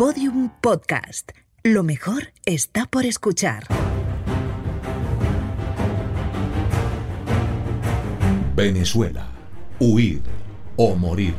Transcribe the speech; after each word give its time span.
Podium 0.00 0.48
Podcast. 0.62 1.32
Lo 1.62 1.82
mejor 1.82 2.32
está 2.46 2.86
por 2.86 3.04
escuchar. 3.04 3.64
Venezuela. 8.56 9.28
Huir 9.78 10.22
o 10.76 10.94
morir. 10.94 11.34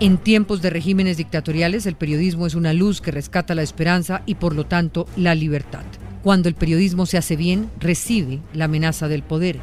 En 0.00 0.18
tiempos 0.18 0.60
de 0.60 0.68
regímenes 0.68 1.16
dictatoriales, 1.16 1.86
el 1.86 1.96
periodismo 1.96 2.46
es 2.46 2.54
una 2.54 2.74
luz 2.74 3.00
que 3.00 3.10
rescata 3.10 3.54
la 3.54 3.62
esperanza 3.62 4.20
y 4.26 4.34
por 4.34 4.54
lo 4.54 4.66
tanto 4.66 5.06
la 5.16 5.34
libertad. 5.34 5.86
Cuando 6.22 6.50
el 6.50 6.56
periodismo 6.56 7.06
se 7.06 7.16
hace 7.16 7.36
bien, 7.36 7.70
recibe 7.80 8.40
la 8.52 8.66
amenaza 8.66 9.08
del 9.08 9.22
poder. 9.22 9.58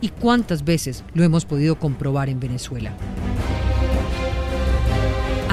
¿Y 0.00 0.10
cuántas 0.10 0.64
veces 0.64 1.02
lo 1.12 1.24
hemos 1.24 1.44
podido 1.44 1.76
comprobar 1.76 2.28
en 2.28 2.38
Venezuela? 2.38 2.92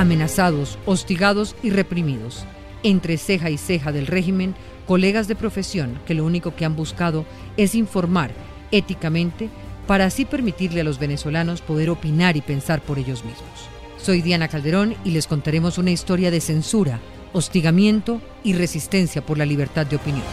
Amenazados, 0.03 0.77
hostigados 0.85 1.55
y 1.63 1.70
reprimidos. 1.70 2.44
Entre 2.84 3.17
ceja 3.17 3.49
y 3.49 3.57
ceja 3.57 3.94
del 3.94 4.05
régimen, 4.05 4.53
colegas 4.85 5.30
de 5.30 5.35
profesión 5.38 5.98
que 6.05 6.13
lo 6.13 6.25
único 6.25 6.57
que 6.57 6.66
han 6.66 6.75
buscado 6.75 7.23
es 7.55 7.73
informar 7.73 8.31
éticamente 8.71 9.47
para 9.88 10.03
así 10.03 10.25
permitirle 10.25 10.81
a 10.81 10.84
los 10.84 10.99
venezolanos 10.99 11.61
poder 11.61 11.89
opinar 11.89 12.35
y 12.35 12.41
pensar 12.41 12.81
por 12.81 12.99
ellos 12.99 13.23
mismos. 13.23 13.70
Soy 13.97 14.21
Diana 14.21 14.49
Calderón 14.49 14.94
y 15.05 15.11
les 15.11 15.25
contaremos 15.25 15.77
una 15.77 15.91
historia 15.91 16.31
de 16.31 16.41
censura, 16.41 16.99
hostigamiento 17.31 18.20
y 18.44 18.55
resistencia 18.55 19.25
por 19.25 19.38
la 19.38 19.45
libertad 19.45 19.85
de 19.85 19.95
opinión. 19.95 20.25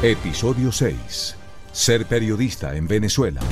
Episodio 0.00 0.72
6. 0.72 1.36
Ser 1.70 2.06
periodista 2.06 2.74
en 2.74 2.88
Venezuela. 2.88 3.42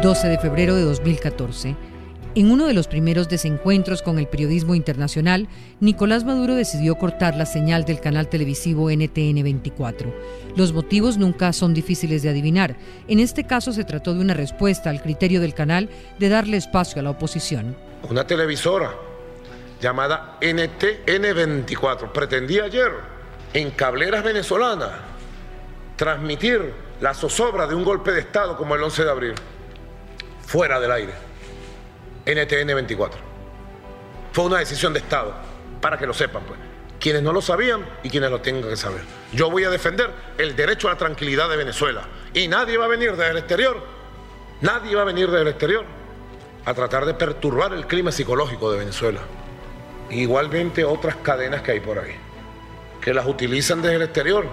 El 0.00 0.04
12 0.04 0.28
de 0.28 0.38
febrero 0.38 0.74
de 0.76 0.82
2014. 0.82 1.76
En 2.34 2.50
uno 2.50 2.66
de 2.66 2.72
los 2.72 2.88
primeros 2.88 3.28
desencuentros 3.28 4.00
con 4.00 4.18
el 4.18 4.28
periodismo 4.28 4.74
internacional, 4.74 5.46
Nicolás 5.78 6.24
Maduro 6.24 6.54
decidió 6.54 6.94
cortar 6.94 7.36
la 7.36 7.44
señal 7.44 7.84
del 7.84 8.00
canal 8.00 8.26
televisivo 8.30 8.90
NTN 8.90 9.42
24. 9.42 10.10
Los 10.56 10.72
motivos 10.72 11.18
nunca 11.18 11.52
son 11.52 11.74
difíciles 11.74 12.22
de 12.22 12.30
adivinar. 12.30 12.76
En 13.08 13.18
este 13.18 13.44
caso 13.44 13.74
se 13.74 13.84
trató 13.84 14.14
de 14.14 14.20
una 14.20 14.32
respuesta 14.32 14.88
al 14.88 15.02
criterio 15.02 15.38
del 15.38 15.52
canal 15.52 15.90
de 16.18 16.30
darle 16.30 16.56
espacio 16.56 17.00
a 17.00 17.02
la 17.02 17.10
oposición. 17.10 17.76
Una 18.08 18.26
televisora 18.26 18.94
llamada 19.82 20.38
NTN 20.40 21.34
24 21.34 22.10
pretendía 22.10 22.64
ayer 22.64 22.90
en 23.52 23.70
cableras 23.72 24.24
venezolanas 24.24 24.92
transmitir 25.96 26.72
la 27.02 27.12
zozobra 27.12 27.66
de 27.66 27.74
un 27.74 27.84
golpe 27.84 28.12
de 28.12 28.20
Estado 28.20 28.56
como 28.56 28.74
el 28.74 28.82
11 28.82 29.04
de 29.04 29.10
abril 29.10 29.34
fuera 30.50 30.80
del 30.80 30.90
aire. 30.90 31.12
NTN 32.26 32.74
24. 32.74 33.20
Fue 34.32 34.46
una 34.46 34.58
decisión 34.58 34.92
de 34.92 34.98
Estado, 34.98 35.32
para 35.80 35.96
que 35.96 36.06
lo 36.08 36.12
sepan, 36.12 36.42
pues. 36.42 36.58
Quienes 36.98 37.22
no 37.22 37.32
lo 37.32 37.40
sabían 37.40 37.86
y 38.02 38.10
quienes 38.10 38.32
lo 38.32 38.40
tengan 38.40 38.68
que 38.68 38.76
saber. 38.76 39.02
Yo 39.32 39.48
voy 39.48 39.62
a 39.62 39.70
defender 39.70 40.10
el 40.38 40.56
derecho 40.56 40.88
a 40.88 40.92
la 40.92 40.98
tranquilidad 40.98 41.48
de 41.48 41.56
Venezuela. 41.56 42.02
Y 42.34 42.48
nadie 42.48 42.76
va 42.78 42.86
a 42.86 42.88
venir 42.88 43.12
desde 43.12 43.30
el 43.30 43.38
exterior, 43.38 43.80
nadie 44.60 44.96
va 44.96 45.02
a 45.02 45.04
venir 45.04 45.28
desde 45.28 45.42
el 45.42 45.48
exterior 45.48 45.84
a 46.64 46.74
tratar 46.74 47.06
de 47.06 47.14
perturbar 47.14 47.72
el 47.72 47.86
clima 47.86 48.10
psicológico 48.10 48.72
de 48.72 48.80
Venezuela. 48.80 49.20
Igualmente 50.10 50.84
otras 50.84 51.14
cadenas 51.16 51.62
que 51.62 51.70
hay 51.70 51.80
por 51.80 52.00
ahí, 52.00 52.16
que 53.00 53.14
las 53.14 53.26
utilizan 53.26 53.82
desde 53.82 53.96
el 53.96 54.02
exterior 54.02 54.46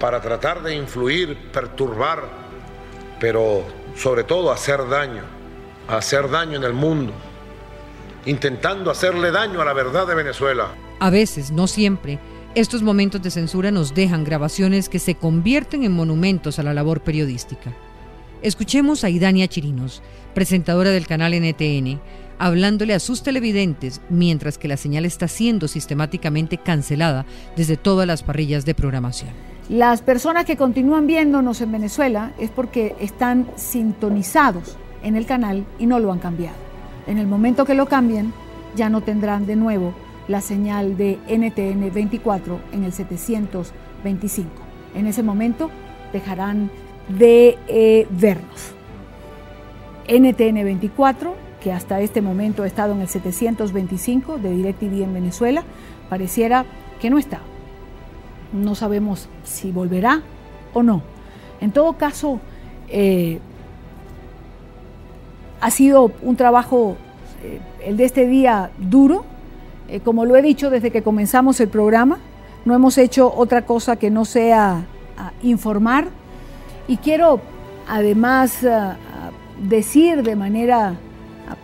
para 0.00 0.20
tratar 0.20 0.62
de 0.62 0.74
influir, 0.74 1.52
perturbar, 1.52 2.24
pero 3.20 3.81
sobre 3.96 4.24
todo 4.24 4.50
hacer 4.50 4.88
daño, 4.88 5.22
hacer 5.88 6.30
daño 6.30 6.56
en 6.56 6.64
el 6.64 6.72
mundo, 6.72 7.12
intentando 8.26 8.90
hacerle 8.90 9.30
daño 9.30 9.60
a 9.60 9.64
la 9.64 9.72
verdad 9.72 10.06
de 10.06 10.14
Venezuela. 10.14 10.68
A 11.00 11.10
veces, 11.10 11.50
no 11.50 11.66
siempre, 11.66 12.18
estos 12.54 12.82
momentos 12.82 13.22
de 13.22 13.30
censura 13.30 13.70
nos 13.70 13.94
dejan 13.94 14.24
grabaciones 14.24 14.88
que 14.88 14.98
se 14.98 15.14
convierten 15.14 15.84
en 15.84 15.92
monumentos 15.92 16.58
a 16.58 16.62
la 16.62 16.74
labor 16.74 17.00
periodística. 17.00 17.72
Escuchemos 18.42 19.04
a 19.04 19.10
Idania 19.10 19.48
Chirinos, 19.48 20.02
presentadora 20.34 20.90
del 20.90 21.06
canal 21.06 21.32
NTN, 21.32 22.00
hablándole 22.38 22.92
a 22.92 23.00
sus 23.00 23.22
televidentes 23.22 24.00
mientras 24.08 24.58
que 24.58 24.68
la 24.68 24.76
señal 24.76 25.04
está 25.04 25.28
siendo 25.28 25.68
sistemáticamente 25.68 26.58
cancelada 26.58 27.24
desde 27.56 27.76
todas 27.76 28.06
las 28.06 28.22
parrillas 28.22 28.64
de 28.64 28.74
programación. 28.74 29.51
Las 29.72 30.02
personas 30.02 30.44
que 30.44 30.58
continúan 30.58 31.06
viéndonos 31.06 31.62
en 31.62 31.72
Venezuela 31.72 32.32
es 32.38 32.50
porque 32.50 32.94
están 33.00 33.46
sintonizados 33.56 34.76
en 35.02 35.16
el 35.16 35.24
canal 35.24 35.64
y 35.78 35.86
no 35.86 35.98
lo 35.98 36.12
han 36.12 36.18
cambiado. 36.18 36.58
En 37.06 37.16
el 37.16 37.26
momento 37.26 37.64
que 37.64 37.72
lo 37.72 37.86
cambien, 37.86 38.34
ya 38.76 38.90
no 38.90 39.00
tendrán 39.00 39.46
de 39.46 39.56
nuevo 39.56 39.94
la 40.28 40.42
señal 40.42 40.98
de 40.98 41.18
NTN 41.26 41.90
24 41.90 42.60
en 42.72 42.84
el 42.84 42.92
725. 42.92 44.50
En 44.94 45.06
ese 45.06 45.22
momento 45.22 45.70
dejarán 46.12 46.70
de 47.08 47.56
eh, 47.66 48.06
vernos. 48.10 48.74
NTN 50.06 50.64
24, 50.66 51.34
que 51.62 51.72
hasta 51.72 52.02
este 52.02 52.20
momento 52.20 52.64
ha 52.64 52.66
estado 52.66 52.92
en 52.92 53.00
el 53.00 53.08
725 53.08 54.36
de 54.36 54.50
DirecTV 54.50 55.02
en 55.04 55.14
Venezuela, 55.14 55.64
pareciera 56.10 56.66
que 57.00 57.08
no 57.08 57.16
está 57.16 57.40
no 58.52 58.74
sabemos 58.74 59.28
si 59.44 59.70
volverá 59.70 60.22
o 60.72 60.82
no. 60.82 61.02
En 61.60 61.70
todo 61.70 61.94
caso, 61.94 62.40
eh, 62.88 63.38
ha 65.60 65.70
sido 65.70 66.12
un 66.22 66.36
trabajo, 66.36 66.96
eh, 67.42 67.60
el 67.86 67.96
de 67.96 68.04
este 68.04 68.26
día, 68.26 68.70
duro. 68.78 69.24
Eh, 69.88 70.00
como 70.00 70.24
lo 70.24 70.36
he 70.36 70.42
dicho 70.42 70.70
desde 70.70 70.90
que 70.90 71.02
comenzamos 71.02 71.60
el 71.60 71.68
programa, 71.68 72.18
no 72.64 72.74
hemos 72.74 72.98
hecho 72.98 73.32
otra 73.34 73.64
cosa 73.64 73.96
que 73.96 74.10
no 74.10 74.24
sea 74.24 74.84
ah, 75.16 75.32
informar. 75.42 76.08
Y 76.88 76.96
quiero 76.96 77.40
además 77.88 78.64
ah, 78.64 78.96
ah, 79.14 79.30
decir 79.62 80.22
de 80.22 80.36
manera 80.36 80.96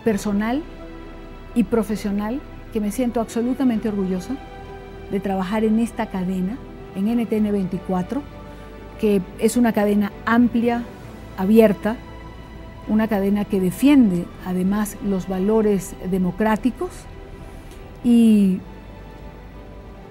personal 0.03 0.61
y 1.55 1.63
profesional 1.63 2.39
que 2.71 2.79
me 2.79 2.91
siento 2.91 3.19
absolutamente 3.19 3.89
orgullosa 3.89 4.35
de 5.11 5.19
trabajar 5.19 5.63
en 5.63 5.79
esta 5.79 6.05
cadena 6.05 6.57
en 6.95 7.07
NTN 7.07 7.51
24, 7.51 8.21
que 8.99 9.21
es 9.39 9.57
una 9.57 9.73
cadena 9.73 10.11
amplia, 10.25 10.83
abierta, 11.37 11.97
una 12.87 13.07
cadena 13.07 13.45
que 13.45 13.59
defiende 13.59 14.25
además 14.45 14.97
los 15.05 15.27
valores 15.27 15.95
democráticos 16.09 16.89
y 18.03 18.59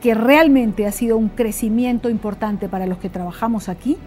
que 0.01 0.15
realmente 0.15 0.87
ha 0.87 0.93
sido 0.93 1.17
un 1.17 1.29
crecimiento 1.29 2.09
importante 2.09 2.69
para 2.69 2.87
los 2.87 2.99
que 2.99 3.09
trabajamos 3.09 3.69
aquí 3.69 3.99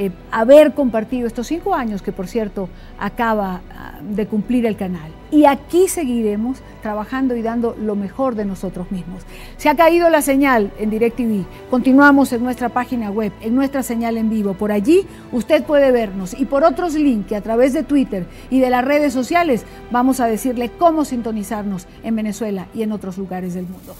eh, 0.00 0.12
haber 0.30 0.74
compartido 0.74 1.26
estos 1.26 1.48
cinco 1.48 1.74
años 1.74 2.02
que 2.02 2.12
por 2.12 2.28
cierto 2.28 2.68
acaba 3.00 3.62
ah, 3.74 3.98
de 4.00 4.28
cumplir 4.28 4.64
el 4.64 4.76
canal. 4.76 5.10
Y 5.32 5.44
aquí 5.44 5.88
seguiremos 5.88 6.58
trabajando 6.82 7.34
y 7.34 7.42
dando 7.42 7.74
lo 7.76 7.96
mejor 7.96 8.36
de 8.36 8.44
nosotros 8.44 8.92
mismos. 8.92 9.22
Se 9.56 9.68
ha 9.68 9.74
caído 9.74 10.08
la 10.08 10.22
señal 10.22 10.70
en 10.78 10.90
DirecTV. 10.90 11.44
Continuamos 11.68 12.32
en 12.32 12.44
nuestra 12.44 12.68
página 12.68 13.10
web, 13.10 13.32
en 13.40 13.56
nuestra 13.56 13.82
señal 13.82 14.16
en 14.18 14.30
vivo. 14.30 14.54
Por 14.54 14.70
allí 14.70 15.04
usted 15.32 15.64
puede 15.64 15.90
vernos 15.90 16.32
y 16.38 16.44
por 16.44 16.62
otros 16.62 16.94
links 16.94 17.26
que 17.26 17.36
a 17.36 17.42
través 17.42 17.72
de 17.72 17.82
Twitter 17.82 18.24
y 18.50 18.60
de 18.60 18.70
las 18.70 18.84
redes 18.84 19.12
sociales 19.12 19.64
vamos 19.90 20.20
a 20.20 20.26
decirle 20.26 20.70
cómo 20.78 21.04
sintonizarnos 21.04 21.88
en 22.04 22.14
Venezuela 22.14 22.68
y 22.72 22.82
en 22.82 22.92
otros 22.92 23.18
lugares 23.18 23.54
del 23.54 23.66
mundo. 23.66 23.96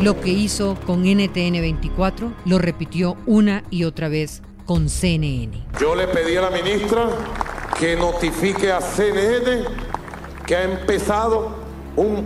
Lo 0.00 0.20
que 0.20 0.30
hizo 0.30 0.76
con 0.86 1.02
NTN 1.02 1.60
24 1.60 2.32
lo 2.44 2.58
repitió 2.58 3.16
una 3.26 3.62
y 3.70 3.84
otra 3.84 4.08
vez 4.08 4.42
con 4.66 4.88
CNN. 4.88 5.66
Yo 5.80 5.94
le 5.94 6.08
pedí 6.08 6.36
a 6.36 6.42
la 6.42 6.50
ministra 6.50 7.08
que 7.78 7.96
notifique 7.96 8.72
a 8.72 8.80
CNN 8.80 9.64
que 10.46 10.56
ha 10.56 10.62
empezado 10.64 11.56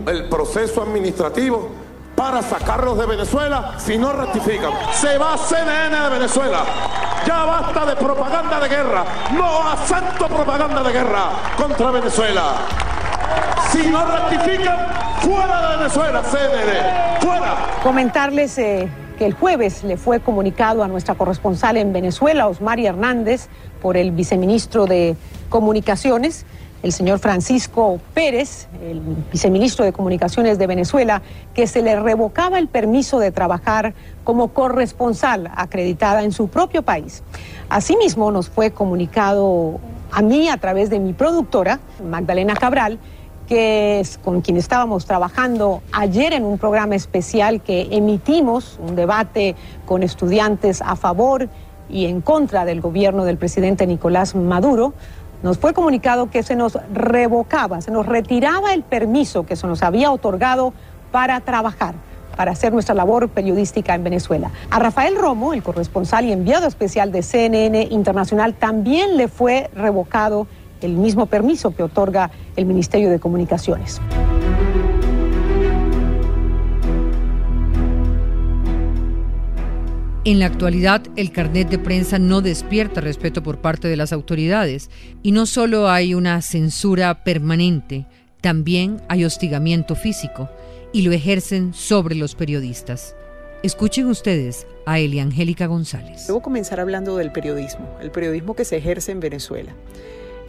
el 0.07 0.29
proceso 0.29 0.81
administrativo 0.81 1.69
para 2.15 2.41
sacarlos 2.41 2.97
de 2.97 3.05
Venezuela 3.05 3.75
si 3.77 3.97
no 3.97 4.11
rectifican. 4.11 4.73
Se 4.93 5.17
va 5.17 5.37
CNN 5.37 5.97
de 6.03 6.09
Venezuela. 6.09 6.65
Ya 7.25 7.45
basta 7.45 7.85
de 7.85 7.95
propaganda 7.95 8.59
de 8.59 8.69
guerra. 8.69 9.05
No 9.31 9.69
acepto 9.69 10.27
propaganda 10.27 10.83
de 10.83 10.91
guerra 10.91 11.29
contra 11.57 11.91
Venezuela. 11.91 12.55
Si 13.71 13.87
no 13.87 14.05
rectifican, 14.05 15.08
Fuera 15.21 15.71
de 15.71 15.77
Venezuela, 15.77 16.23
CNN. 16.23 17.19
Fuera. 17.19 17.55
Comentarles 17.83 18.57
eh, 18.57 18.89
que 19.17 19.25
el 19.25 19.33
jueves 19.33 19.83
le 19.83 19.97
fue 19.97 20.21
comunicado 20.21 20.83
a 20.83 20.87
nuestra 20.87 21.15
corresponsal 21.15 21.77
en 21.77 21.91
Venezuela, 21.91 22.47
Osmari 22.47 22.85
Hernández, 22.85 23.49
por 23.81 23.97
el 23.97 24.11
viceministro 24.11 24.85
de 24.85 25.17
Comunicaciones, 25.49 26.45
el 26.83 26.93
señor 26.93 27.19
Francisco 27.19 27.99
Pérez, 28.13 28.67
el 28.81 29.01
viceministro 29.31 29.83
de 29.83 29.91
Comunicaciones 29.91 30.57
de 30.57 30.67
Venezuela, 30.67 31.21
que 31.53 31.67
se 31.67 31.81
le 31.81 31.99
revocaba 31.99 32.57
el 32.57 32.69
permiso 32.69 33.19
de 33.19 33.31
trabajar 33.31 33.93
como 34.23 34.53
corresponsal 34.53 35.51
acreditada 35.55 36.23
en 36.23 36.31
su 36.31 36.47
propio 36.47 36.83
país. 36.83 37.23
Asimismo, 37.69 38.31
nos 38.31 38.49
fue 38.49 38.71
comunicado 38.71 39.79
a 40.11 40.21
mí 40.21 40.47
a 40.47 40.57
través 40.57 40.89
de 40.89 40.99
mi 40.99 41.11
productora, 41.13 41.79
Magdalena 42.03 42.55
Cabral, 42.55 42.99
que 43.49 43.99
es 43.99 44.19
con 44.19 44.41
quien 44.41 44.57
estábamos 44.57 45.07
trabajando 45.07 45.81
ayer 45.91 46.33
en 46.33 46.45
un 46.45 46.59
programa 46.59 46.93
especial 46.95 47.61
que 47.61 47.87
emitimos, 47.89 48.79
un 48.79 48.95
debate 48.95 49.55
con 49.87 50.03
estudiantes 50.03 50.83
a 50.83 50.95
favor 50.95 51.49
y 51.89 52.05
en 52.05 52.21
contra 52.21 52.63
del 52.63 52.79
gobierno 52.79 53.25
del 53.25 53.37
presidente 53.37 53.87
Nicolás 53.87 54.35
Maduro, 54.35 54.93
nos 55.41 55.57
fue 55.57 55.73
comunicado 55.73 56.29
que 56.29 56.43
se 56.43 56.55
nos 56.55 56.77
revocaba, 56.93 57.81
se 57.81 57.89
nos 57.89 58.05
retiraba 58.05 58.75
el 58.75 58.83
permiso 58.83 59.47
que 59.47 59.55
se 59.55 59.65
nos 59.65 59.81
había 59.81 60.11
otorgado 60.11 60.71
para 61.11 61.41
trabajar, 61.41 61.95
para 62.37 62.51
hacer 62.51 62.71
nuestra 62.71 62.93
labor 62.93 63.29
periodística 63.29 63.95
en 63.95 64.03
Venezuela. 64.03 64.51
A 64.69 64.77
Rafael 64.77 65.15
Romo, 65.15 65.53
el 65.53 65.63
corresponsal 65.63 66.25
y 66.25 66.31
enviado 66.33 66.67
especial 66.67 67.11
de 67.11 67.23
CNN 67.23 67.87
Internacional, 67.89 68.53
también 68.53 69.17
le 69.17 69.27
fue 69.27 69.71
revocado 69.73 70.45
el 70.81 70.93
mismo 70.93 71.25
permiso 71.25 71.75
que 71.75 71.83
otorga 71.83 72.31
el 72.55 72.65
Ministerio 72.65 73.09
de 73.09 73.19
Comunicaciones. 73.19 74.01
En 80.25 80.37
la 80.37 80.45
actualidad, 80.45 81.01
el 81.15 81.31
carnet 81.31 81.69
de 81.69 81.79
prensa 81.79 82.19
no 82.19 82.41
despierta 82.41 83.01
respeto 83.01 83.41
por 83.41 83.61
parte 83.61 83.87
de 83.87 83.95
las 83.95 84.13
autoridades 84.13 84.89
y 85.23 85.31
no 85.31 85.45
solo 85.45 85.89
hay 85.89 86.13
una 86.13 86.41
censura 86.41 87.23
permanente, 87.23 88.05
también 88.41 89.01
hay 89.07 89.25
hostigamiento 89.25 89.95
físico 89.95 90.49
y 90.93 91.01
lo 91.03 91.13
ejercen 91.13 91.73
sobre 91.73 92.15
los 92.15 92.35
periodistas. 92.35 93.15
Escuchen 93.63 94.07
ustedes 94.07 94.67
a 94.85 94.99
Eliangélica 94.99 95.65
González. 95.65 96.27
Debo 96.27 96.41
comenzar 96.41 96.79
hablando 96.79 97.17
del 97.17 97.31
periodismo, 97.31 97.97
el 98.01 98.11
periodismo 98.11 98.55
que 98.55 98.65
se 98.65 98.77
ejerce 98.77 99.11
en 99.11 99.21
Venezuela. 99.21 99.73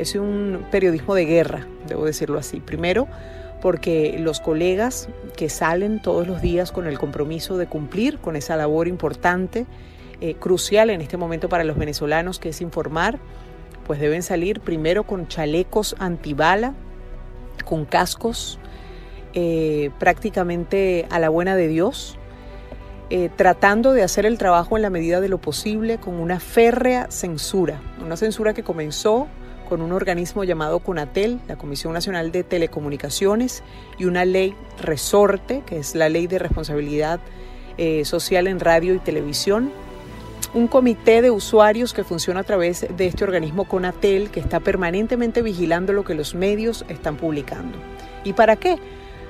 Es 0.00 0.14
un 0.14 0.64
periodismo 0.70 1.14
de 1.14 1.26
guerra, 1.26 1.66
debo 1.86 2.06
decirlo 2.06 2.38
así. 2.38 2.60
Primero, 2.60 3.06
porque 3.60 4.16
los 4.18 4.40
colegas 4.40 5.10
que 5.36 5.50
salen 5.50 6.00
todos 6.00 6.26
los 6.26 6.40
días 6.40 6.72
con 6.72 6.86
el 6.86 6.98
compromiso 6.98 7.58
de 7.58 7.66
cumplir 7.66 8.18
con 8.18 8.34
esa 8.34 8.56
labor 8.56 8.88
importante, 8.88 9.66
eh, 10.22 10.36
crucial 10.36 10.88
en 10.88 11.02
este 11.02 11.18
momento 11.18 11.50
para 11.50 11.64
los 11.64 11.76
venezolanos, 11.76 12.38
que 12.38 12.48
es 12.48 12.62
informar, 12.62 13.18
pues 13.86 14.00
deben 14.00 14.22
salir 14.22 14.60
primero 14.60 15.04
con 15.04 15.28
chalecos 15.28 15.94
antibala, 15.98 16.72
con 17.66 17.84
cascos, 17.84 18.58
eh, 19.34 19.90
prácticamente 19.98 21.06
a 21.10 21.18
la 21.18 21.28
buena 21.28 21.56
de 21.56 21.68
Dios, 21.68 22.16
eh, 23.10 23.28
tratando 23.36 23.92
de 23.92 24.02
hacer 24.02 24.24
el 24.24 24.38
trabajo 24.38 24.78
en 24.78 24.82
la 24.82 24.88
medida 24.88 25.20
de 25.20 25.28
lo 25.28 25.36
posible 25.36 25.98
con 25.98 26.14
una 26.14 26.40
férrea 26.40 27.10
censura, 27.10 27.82
una 28.02 28.16
censura 28.16 28.54
que 28.54 28.62
comenzó 28.62 29.28
con 29.70 29.82
un 29.82 29.92
organismo 29.92 30.42
llamado 30.42 30.80
CONATEL, 30.80 31.38
la 31.46 31.54
Comisión 31.54 31.92
Nacional 31.92 32.32
de 32.32 32.42
Telecomunicaciones, 32.42 33.62
y 33.98 34.04
una 34.04 34.24
ley 34.24 34.52
resorte, 34.82 35.62
que 35.64 35.78
es 35.78 35.94
la 35.94 36.08
Ley 36.08 36.26
de 36.26 36.40
Responsabilidad 36.40 37.20
eh, 37.78 38.04
Social 38.04 38.48
en 38.48 38.58
Radio 38.58 38.94
y 38.94 38.98
Televisión, 38.98 39.70
un 40.54 40.66
comité 40.66 41.22
de 41.22 41.30
usuarios 41.30 41.94
que 41.94 42.02
funciona 42.02 42.40
a 42.40 42.44
través 42.44 42.84
de 42.96 43.06
este 43.06 43.22
organismo 43.22 43.64
CONATEL, 43.64 44.30
que 44.30 44.40
está 44.40 44.58
permanentemente 44.58 45.40
vigilando 45.40 45.92
lo 45.92 46.02
que 46.02 46.14
los 46.14 46.34
medios 46.34 46.84
están 46.88 47.16
publicando. 47.16 47.78
¿Y 48.24 48.32
para 48.32 48.56
qué? 48.56 48.76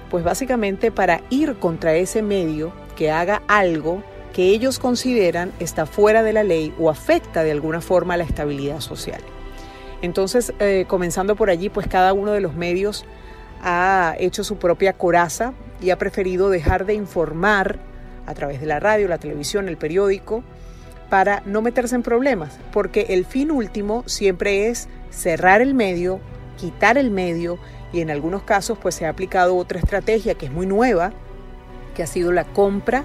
Pues 0.08 0.24
básicamente 0.24 0.90
para 0.90 1.20
ir 1.28 1.56
contra 1.56 1.94
ese 1.94 2.22
medio 2.22 2.72
que 2.96 3.10
haga 3.10 3.42
algo 3.46 4.02
que 4.32 4.48
ellos 4.48 4.78
consideran 4.78 5.52
está 5.60 5.84
fuera 5.84 6.22
de 6.22 6.32
la 6.32 6.44
ley 6.44 6.72
o 6.78 6.88
afecta 6.88 7.42
de 7.42 7.52
alguna 7.52 7.82
forma 7.82 8.16
la 8.16 8.24
estabilidad 8.24 8.80
social. 8.80 9.20
Entonces, 10.02 10.52
eh, 10.58 10.84
comenzando 10.88 11.36
por 11.36 11.50
allí, 11.50 11.68
pues 11.68 11.86
cada 11.86 12.12
uno 12.12 12.32
de 12.32 12.40
los 12.40 12.54
medios 12.54 13.04
ha 13.62 14.14
hecho 14.18 14.44
su 14.44 14.56
propia 14.56 14.94
coraza 14.94 15.52
y 15.80 15.90
ha 15.90 15.98
preferido 15.98 16.48
dejar 16.48 16.86
de 16.86 16.94
informar 16.94 17.78
a 18.26 18.34
través 18.34 18.60
de 18.60 18.66
la 18.66 18.80
radio, 18.80 19.08
la 19.08 19.18
televisión, 19.18 19.68
el 19.68 19.76
periódico, 19.76 20.42
para 21.10 21.42
no 21.44 21.60
meterse 21.60 21.96
en 21.96 22.02
problemas, 22.02 22.58
porque 22.72 23.06
el 23.10 23.26
fin 23.26 23.50
último 23.50 24.04
siempre 24.06 24.68
es 24.68 24.88
cerrar 25.10 25.60
el 25.60 25.74
medio, 25.74 26.20
quitar 26.56 26.96
el 26.96 27.10
medio 27.10 27.58
y 27.92 28.00
en 28.00 28.10
algunos 28.10 28.44
casos 28.44 28.78
pues 28.78 28.94
se 28.94 29.06
ha 29.06 29.10
aplicado 29.10 29.56
otra 29.56 29.80
estrategia 29.80 30.34
que 30.34 30.46
es 30.46 30.52
muy 30.52 30.66
nueva, 30.66 31.12
que 31.94 32.04
ha 32.04 32.06
sido 32.06 32.30
la 32.30 32.44
compra 32.44 33.04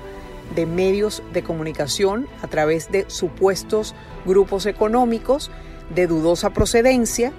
de 0.55 0.67
medios 0.67 1.23
de 1.33 1.41
comunicación 1.41 2.27
a 2.43 2.47
través 2.47 2.91
de 2.91 3.05
supuestos 3.07 3.95
grupos 4.25 4.67
económicos 4.67 5.49
de 5.93 6.07
dudosa 6.07 6.51
procedencia 6.51 7.31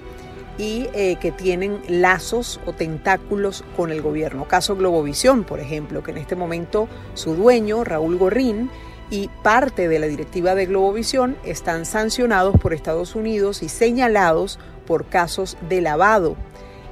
y 0.58 0.88
eh, 0.94 1.16
que 1.20 1.32
tienen 1.32 1.80
lazos 1.88 2.60
o 2.66 2.72
tentáculos 2.72 3.64
con 3.76 3.90
el 3.90 4.00
gobierno. 4.00 4.48
Caso 4.48 4.76
Globovisión, 4.76 5.44
por 5.44 5.60
ejemplo, 5.60 6.02
que 6.02 6.12
en 6.12 6.18
este 6.18 6.36
momento 6.36 6.88
su 7.14 7.34
dueño, 7.34 7.84
Raúl 7.84 8.16
Gorrín, 8.16 8.70
y 9.10 9.28
parte 9.42 9.88
de 9.88 9.98
la 9.98 10.06
directiva 10.06 10.54
de 10.54 10.66
Globovisión 10.66 11.36
están 11.44 11.86
sancionados 11.86 12.56
por 12.60 12.74
Estados 12.74 13.14
Unidos 13.14 13.62
y 13.62 13.68
señalados 13.68 14.58
por 14.86 15.06
casos 15.06 15.56
de 15.68 15.80
lavado 15.80 16.36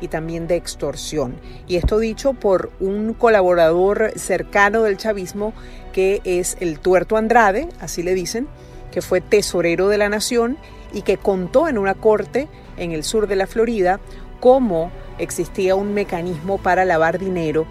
y 0.00 0.08
también 0.08 0.46
de 0.46 0.56
extorsión. 0.56 1.34
Y 1.66 1.76
esto 1.76 1.98
dicho 1.98 2.34
por 2.34 2.70
un 2.78 3.14
colaborador 3.14 4.12
cercano 4.16 4.82
del 4.82 4.96
chavismo 4.96 5.54
que 5.92 6.20
es 6.24 6.56
el 6.60 6.78
Tuerto 6.78 7.16
Andrade, 7.16 7.68
así 7.80 8.02
le 8.02 8.14
dicen, 8.14 8.48
que 8.90 9.02
fue 9.02 9.20
tesorero 9.20 9.88
de 9.88 9.98
la 9.98 10.08
nación 10.08 10.56
y 10.94 11.02
que 11.02 11.18
contó 11.18 11.68
en 11.68 11.76
una 11.76 11.94
corte 11.94 12.48
en 12.76 12.92
el 12.92 13.04
sur 13.04 13.26
de 13.26 13.36
la 13.36 13.46
Florida 13.46 14.00
cómo 14.40 14.90
existía 15.18 15.74
un 15.74 15.92
mecanismo 15.92 16.58
para 16.58 16.84
lavar 16.84 17.18
dinero 17.18 17.66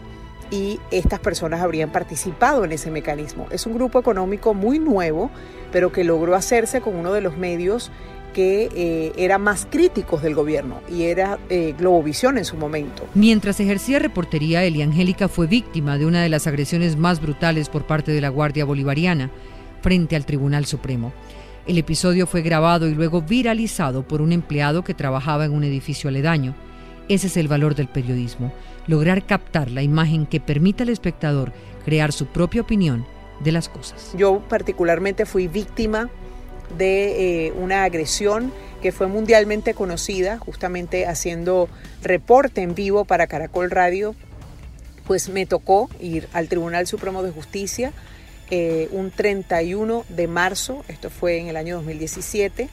y 0.51 0.79
estas 0.91 1.19
personas 1.19 1.61
habrían 1.61 1.91
participado 1.91 2.63
en 2.63 2.73
ese 2.73 2.91
mecanismo. 2.91 3.47
Es 3.49 3.65
un 3.65 3.73
grupo 3.73 3.99
económico 3.99 4.53
muy 4.53 4.77
nuevo, 4.77 5.31
pero 5.71 5.91
que 5.91 6.03
logró 6.03 6.35
hacerse 6.35 6.81
con 6.81 6.95
uno 6.95 7.11
de 7.13 7.21
los 7.21 7.37
medios 7.37 7.91
que 8.33 8.69
eh, 8.75 9.13
era 9.15 9.37
más 9.37 9.67
críticos 9.69 10.21
del 10.21 10.35
gobierno 10.35 10.81
y 10.89 11.03
era 11.03 11.39
eh, 11.49 11.73
Globovisión 11.77 12.37
en 12.37 12.45
su 12.45 12.57
momento. 12.57 13.05
Mientras 13.13 13.59
ejercía 13.59 13.99
reportería, 13.99 14.63
Eliangélica 14.63 15.27
fue 15.27 15.47
víctima 15.47 15.97
de 15.97 16.05
una 16.05 16.21
de 16.21 16.29
las 16.29 16.47
agresiones 16.47 16.97
más 16.97 17.21
brutales 17.21 17.69
por 17.69 17.85
parte 17.85 18.11
de 18.11 18.21
la 18.21 18.29
Guardia 18.29 18.65
Bolivariana 18.65 19.29
frente 19.81 20.15
al 20.15 20.25
Tribunal 20.25 20.65
Supremo. 20.65 21.13
El 21.65 21.77
episodio 21.77 22.27
fue 22.27 22.41
grabado 22.41 22.89
y 22.89 22.93
luego 22.93 23.21
viralizado 23.21 24.05
por 24.05 24.21
un 24.21 24.33
empleado 24.33 24.83
que 24.83 24.93
trabajaba 24.93 25.45
en 25.45 25.53
un 25.53 25.63
edificio 25.63 26.09
aledaño. 26.09 26.53
Ese 27.07 27.27
es 27.27 27.37
el 27.37 27.47
valor 27.47 27.73
del 27.73 27.87
periodismo, 27.87 28.51
lograr 28.85 29.25
captar 29.25 29.71
la 29.71 29.81
imagen 29.81 30.25
que 30.25 30.41
permita 30.41 30.83
al 30.83 30.89
espectador 30.89 31.53
crear 31.85 32.11
su 32.11 32.25
propia 32.27 32.61
opinión 32.61 33.05
de 33.41 33.53
las 33.53 33.69
cosas. 33.69 34.11
Yo 34.17 34.41
particularmente 34.49 35.25
fui 35.25 35.47
víctima 35.47 36.09
de 36.77 37.47
eh, 37.47 37.53
una 37.53 37.85
agresión 37.85 38.51
que 38.81 38.91
fue 38.91 39.07
mundialmente 39.07 39.73
conocida, 39.73 40.39
justamente 40.39 41.07
haciendo 41.07 41.69
reporte 42.01 42.61
en 42.61 42.75
vivo 42.75 43.05
para 43.05 43.27
Caracol 43.27 43.71
Radio, 43.71 44.15
pues 45.07 45.29
me 45.29 45.45
tocó 45.45 45.89
ir 46.01 46.27
al 46.33 46.49
Tribunal 46.49 46.87
Supremo 46.87 47.23
de 47.23 47.31
Justicia 47.31 47.93
eh, 48.55 48.87
un 48.91 49.09
31 49.09 50.05
de 50.09 50.27
marzo, 50.27 50.85
esto 50.87 51.09
fue 51.09 51.39
en 51.39 51.47
el 51.47 51.57
año 51.57 51.77
2017, 51.77 52.69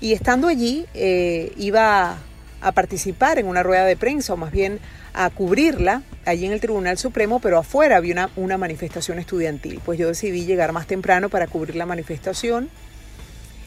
y 0.00 0.12
estando 0.12 0.46
allí 0.46 0.86
eh, 0.94 1.52
iba 1.56 2.18
a 2.60 2.70
participar 2.70 3.40
en 3.40 3.48
una 3.48 3.64
rueda 3.64 3.84
de 3.84 3.96
prensa, 3.96 4.34
o 4.34 4.36
más 4.36 4.52
bien 4.52 4.78
a 5.12 5.28
cubrirla 5.30 6.04
allí 6.24 6.46
en 6.46 6.52
el 6.52 6.60
Tribunal 6.60 6.98
Supremo, 6.98 7.40
pero 7.40 7.58
afuera 7.58 7.96
había 7.96 8.30
una, 8.36 8.58
manifestación 8.58 9.18
estudiantil. 9.18 9.80
Pues 9.84 9.98
yo 9.98 10.06
decidí 10.06 10.44
llegar 10.44 10.70
más 10.70 10.86
temprano 10.86 11.30
para 11.30 11.48
cubrir 11.48 11.74
la 11.74 11.84
manifestación. 11.84 12.70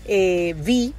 Eh, 0.05 0.55
vi 0.57 0.93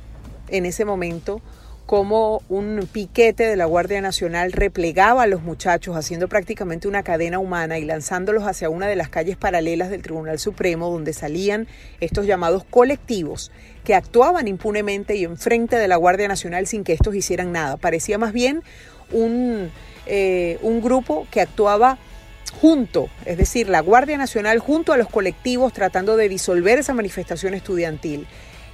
en 0.49 0.67
ese 0.67 0.85
momento 0.85 1.41
como 1.87 2.43
un 2.49 2.89
piquete 2.93 3.47
de 3.47 3.55
la 3.55 3.65
Guardia 3.65 4.01
Nacional 4.01 4.51
replegaba 4.51 5.23
a 5.23 5.27
los 5.29 5.43
muchachos 5.43 5.97
haciendo 5.97 6.27
prácticamente 6.29 6.89
una 6.89 7.05
cadena 7.05 7.39
humana 7.39 7.79
y 7.79 7.85
lanzándolos 7.85 8.43
hacia 8.43 8.69
una 8.69 8.89
de 8.89 8.97
las 8.97 9.09
calles 9.09 9.37
paralelas 9.37 9.89
del 9.89 10.03
Tribunal 10.03 10.41
Supremo 10.41 10.91
donde 10.91 11.13
salían 11.13 11.69
estos 12.01 12.27
llamados 12.27 12.65
colectivos 12.65 13.53
que 13.85 13.95
actuaban 13.95 14.49
impunemente 14.49 15.15
y 15.15 15.23
enfrente 15.23 15.77
de 15.77 15.87
la 15.87 15.95
Guardia 15.95 16.27
Nacional 16.27 16.67
sin 16.67 16.83
que 16.83 16.93
estos 16.93 17.15
hicieran 17.15 17.53
nada. 17.53 17.77
Parecía 17.77 18.19
más 18.19 18.33
bien 18.33 18.65
un, 19.13 19.71
eh, 20.07 20.59
un 20.63 20.83
grupo 20.83 21.29
que 21.31 21.41
actuaba 21.41 21.99
junto, 22.61 23.09
es 23.25 23.37
decir, 23.37 23.69
la 23.69 23.81
Guardia 23.81 24.17
Nacional 24.17 24.59
junto 24.59 24.93
a 24.93 24.97
los 24.97 25.09
colectivos 25.09 25.73
tratando 25.73 26.17
de 26.17 26.29
disolver 26.29 26.79
esa 26.79 26.95
manifestación 26.95 27.55
estudiantil. 27.55 28.27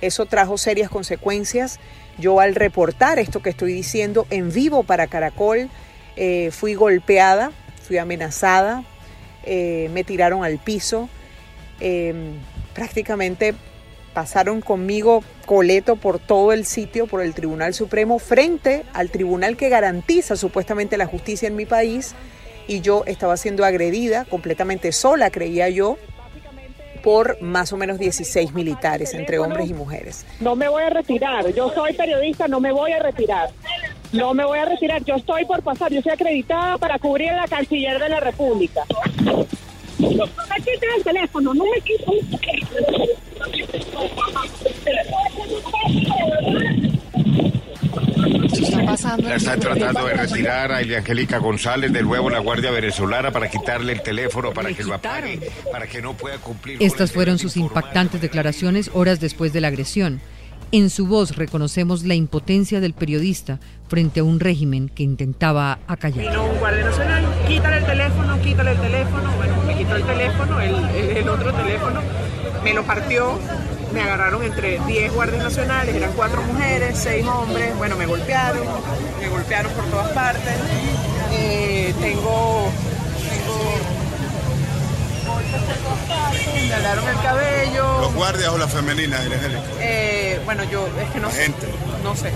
Eso 0.02 0.26
trajo 0.26 0.58
serias 0.58 0.90
consecuencias. 0.90 1.80
Yo 2.18 2.40
al 2.40 2.54
reportar 2.54 3.18
esto 3.18 3.40
que 3.40 3.50
estoy 3.50 3.72
diciendo 3.72 4.26
en 4.28 4.52
vivo 4.52 4.82
para 4.82 5.06
Caracol, 5.06 5.70
eh, 6.16 6.50
fui 6.50 6.74
golpeada, 6.74 7.52
fui 7.86 7.96
amenazada, 7.96 8.84
eh, 9.44 9.88
me 9.94 10.04
tiraron 10.04 10.44
al 10.44 10.58
piso, 10.58 11.08
em, 11.80 12.34
prácticamente 12.74 13.54
pasaron 14.12 14.60
conmigo 14.60 15.24
coleto 15.46 15.96
por 15.96 16.18
todo 16.18 16.52
el 16.52 16.66
sitio, 16.66 17.06
por 17.06 17.22
el 17.22 17.32
Tribunal 17.32 17.72
Supremo, 17.72 18.18
frente 18.18 18.84
al 18.92 19.08
tribunal 19.08 19.56
que 19.56 19.68
garantiza 19.68 20.36
supuestamente 20.36 20.98
la 20.98 21.06
justicia 21.06 21.48
en 21.48 21.56
mi 21.56 21.64
país, 21.64 22.14
y 22.68 22.80
yo 22.80 23.04
estaba 23.06 23.36
siendo 23.36 23.64
agredida 23.64 24.24
completamente 24.26 24.92
sola, 24.92 25.30
creía 25.30 25.68
yo, 25.68 25.96
por 27.02 27.40
más 27.42 27.72
o 27.72 27.76
menos 27.76 27.98
16 27.98 28.52
militares, 28.54 29.14
entre 29.14 29.38
hombres 29.38 29.68
y 29.68 29.74
mujeres. 29.74 30.24
No 30.40 30.56
me 30.56 30.68
voy 30.68 30.82
a 30.82 30.90
retirar, 30.90 31.52
yo 31.54 31.70
soy 31.74 31.92
periodista, 31.94 32.48
no 32.48 32.60
me 32.60 32.72
voy 32.72 32.92
a 32.92 32.98
retirar. 32.98 33.50
No 34.12 34.34
me 34.34 34.44
voy 34.44 34.58
a 34.58 34.66
retirar, 34.66 35.02
yo 35.04 35.14
estoy 35.14 35.44
por 35.46 35.62
pasar, 35.62 35.90
yo 35.90 36.02
soy 36.02 36.12
acreditada 36.12 36.76
para 36.76 36.98
cubrir 36.98 37.32
la 37.32 37.46
canciller 37.48 37.98
de 37.98 38.08
la 38.10 38.20
República. 38.20 38.82
No 39.98 40.08
me 40.08 40.96
el 40.96 41.04
teléfono, 41.04 41.54
no 41.54 41.64
me 41.64 41.80
está 48.60 48.84
pasando? 48.84 49.28
Están 49.28 49.60
tratando 49.60 50.06
de 50.06 50.14
retirar 50.14 50.72
a 50.72 50.78
Angélica 50.78 51.38
González 51.38 51.92
de 51.92 52.02
nuevo 52.02 52.30
la 52.30 52.38
Guardia 52.38 52.70
Venezolana 52.70 53.30
para 53.30 53.48
quitarle 53.48 53.92
el 53.92 54.02
teléfono, 54.02 54.52
para 54.52 54.72
que 54.72 54.84
lo 54.84 54.94
apague, 54.94 55.40
para 55.70 55.86
que 55.86 56.02
no 56.02 56.14
pueda 56.14 56.38
cumplir. 56.38 56.78
Estas 56.80 57.12
fueron 57.12 57.38
sus 57.38 57.56
impactantes 57.56 58.20
declaraciones 58.20 58.90
horas 58.94 59.20
después 59.20 59.52
de 59.52 59.60
la 59.60 59.68
agresión. 59.68 60.20
En 60.70 60.88
su 60.88 61.06
voz 61.06 61.36
reconocemos 61.36 62.04
la 62.04 62.14
impotencia 62.14 62.80
del 62.80 62.94
periodista 62.94 63.60
frente 63.88 64.20
a 64.20 64.24
un 64.24 64.40
régimen 64.40 64.88
que 64.88 65.02
intentaba 65.02 65.80
acallar. 65.86 66.30
Vino 66.30 66.46
un 66.46 66.58
guardia 66.58 66.84
nacional, 66.84 67.26
quítale 67.46 67.76
el 67.76 67.84
teléfono, 67.84 68.40
quítale 68.40 68.70
el 68.70 68.78
teléfono. 68.78 69.36
Bueno, 69.36 69.54
me 69.66 69.76
quitó 69.76 69.96
el 69.96 70.04
teléfono, 70.04 70.60
el, 70.60 70.74
el 71.18 71.28
otro 71.28 71.52
teléfono, 71.52 72.00
me 72.64 72.72
lo 72.72 72.84
partió, 72.84 73.38
me 73.92 74.02
agarraron 74.02 74.42
entre 74.42 74.78
10 74.86 75.12
guardias 75.12 75.42
nacionales, 75.42 75.94
eran 75.94 76.12
cuatro 76.12 76.42
mujeres, 76.42 76.98
seis 76.98 77.26
hombres, 77.26 77.76
bueno, 77.76 77.96
me 77.96 78.06
golpearon, 78.06 78.66
me 79.20 79.28
golpearon 79.28 79.72
por 79.72 79.84
todas 79.86 80.08
partes. 80.12 80.54
Eh, 81.32 81.94
tengo, 82.00 82.70
tengo 83.30 83.54
golpes 85.26 85.60
por 85.62 85.76
todas 85.82 85.98
partes, 86.08 86.68
me 86.68 86.74
hablaron 86.74 87.08
el 87.08 87.20
cabello. 87.22 88.00
¿Los 88.00 88.14
guardias 88.14 88.48
o 88.50 88.58
la 88.58 88.68
femenina, 88.68 89.18
eh, 89.80 90.40
bueno, 90.44 90.64
yo 90.64 90.86
es 91.00 91.10
que 91.10 91.20
no 91.20 91.30
sé. 91.30 91.42
Gente. 91.42 91.66
No 92.02 92.16
sé. 92.16 92.32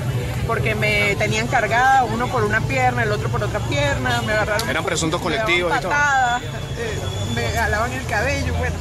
Porque 0.46 0.74
me 0.74 1.16
tenían 1.16 1.46
cargada, 1.48 2.04
uno 2.04 2.28
por 2.28 2.44
una 2.44 2.60
pierna, 2.60 3.02
el 3.02 3.12
otro 3.12 3.28
por 3.28 3.42
otra 3.42 3.60
pierna, 3.60 4.22
me 4.22 4.32
agarraron. 4.32 4.68
Eran 4.68 4.84
presuntos 4.84 5.20
colectivos 5.20 5.76
y 5.76 5.80
todo. 5.80 5.92
Eh, 5.92 6.98
me 7.34 7.48
jalaban 7.50 7.92
el 7.92 8.06
cabello, 8.06 8.54
bueno, 8.54 8.76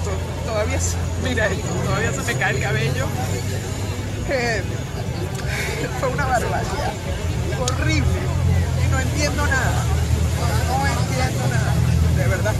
todavía, 0.45 0.79
mira, 1.24 1.50
todavía 1.86 2.12
se 2.12 2.22
me 2.22 2.39
cae 2.39 2.55
el 2.55 2.62
cabello. 2.62 3.07
fue 6.00 6.10
una 6.10 6.25
barbaridad, 6.25 6.93
horrible, 7.60 8.19
y 8.84 8.91
no 8.91 9.00
entiendo 9.00 9.48
nada, 9.48 9.84
no 10.67 10.88
entiendo 10.88 11.48
nada, 11.48 11.74
de 12.17 12.27
verdad. 12.27 12.53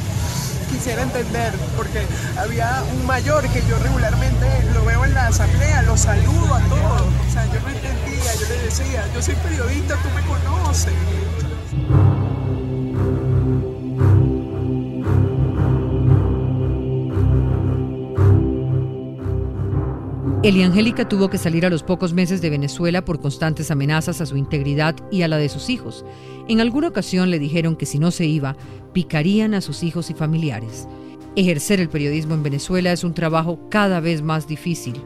Quisiera 0.86 1.02
entender, 1.02 1.52
porque 1.76 2.06
había 2.38 2.84
un 2.94 3.08
mayor 3.08 3.42
que 3.50 3.60
yo 3.68 3.76
regularmente 3.80 4.46
lo 4.76 4.86
veo 4.86 5.04
en 5.04 5.16
la 5.16 5.30
asamblea, 5.30 5.82
lo 5.82 5.98
saludo 5.98 6.54
a 6.54 6.60
todos. 6.60 7.02
O 7.28 7.32
sea, 7.34 7.44
yo 7.48 7.60
no 7.60 7.70
entendía, 7.70 8.36
yo 8.36 8.48
le 8.48 8.62
decía, 8.62 9.04
yo 9.12 9.20
soy 9.20 9.34
periodista, 9.34 9.96
tú 10.04 10.10
me 10.14 10.22
conoces. 10.22 10.94
Angélica 20.46 21.10
tuvo 21.10 21.28
que 21.28 21.40
salir 21.40 21.66
a 21.66 21.72
los 21.72 21.82
pocos 21.82 22.14
meses 22.14 22.40
de 22.40 22.52
Venezuela 22.52 23.04
por 23.04 23.20
constantes 23.20 23.72
amenazas 23.72 24.22
a 24.22 24.28
su 24.28 24.38
integridad 24.38 24.96
y 25.12 25.24
a 25.24 25.28
la 25.28 25.38
de 25.38 25.50
sus 25.50 25.72
hijos. 25.72 26.06
En 26.48 26.62
alguna 26.62 26.88
ocasión 26.88 27.32
le 27.32 27.40
dijeron 27.40 27.76
que 27.76 27.88
si 27.88 27.98
no 27.98 28.12
se 28.12 28.28
iba, 28.28 28.56
picarían 28.94 29.56
a 29.56 29.62
sus 29.62 29.82
hijos 29.82 30.12
y 30.12 30.14
familiares. 30.14 30.88
Ejercer 31.36 31.80
el 31.80 31.90
periodismo 31.90 32.36
en 32.36 32.44
Venezuela 32.44 32.92
es 32.92 33.04
un 33.04 33.16
trabajo 33.16 33.60
cada 33.70 34.00
vez 34.00 34.22
más 34.22 34.48
difícil. 34.48 35.02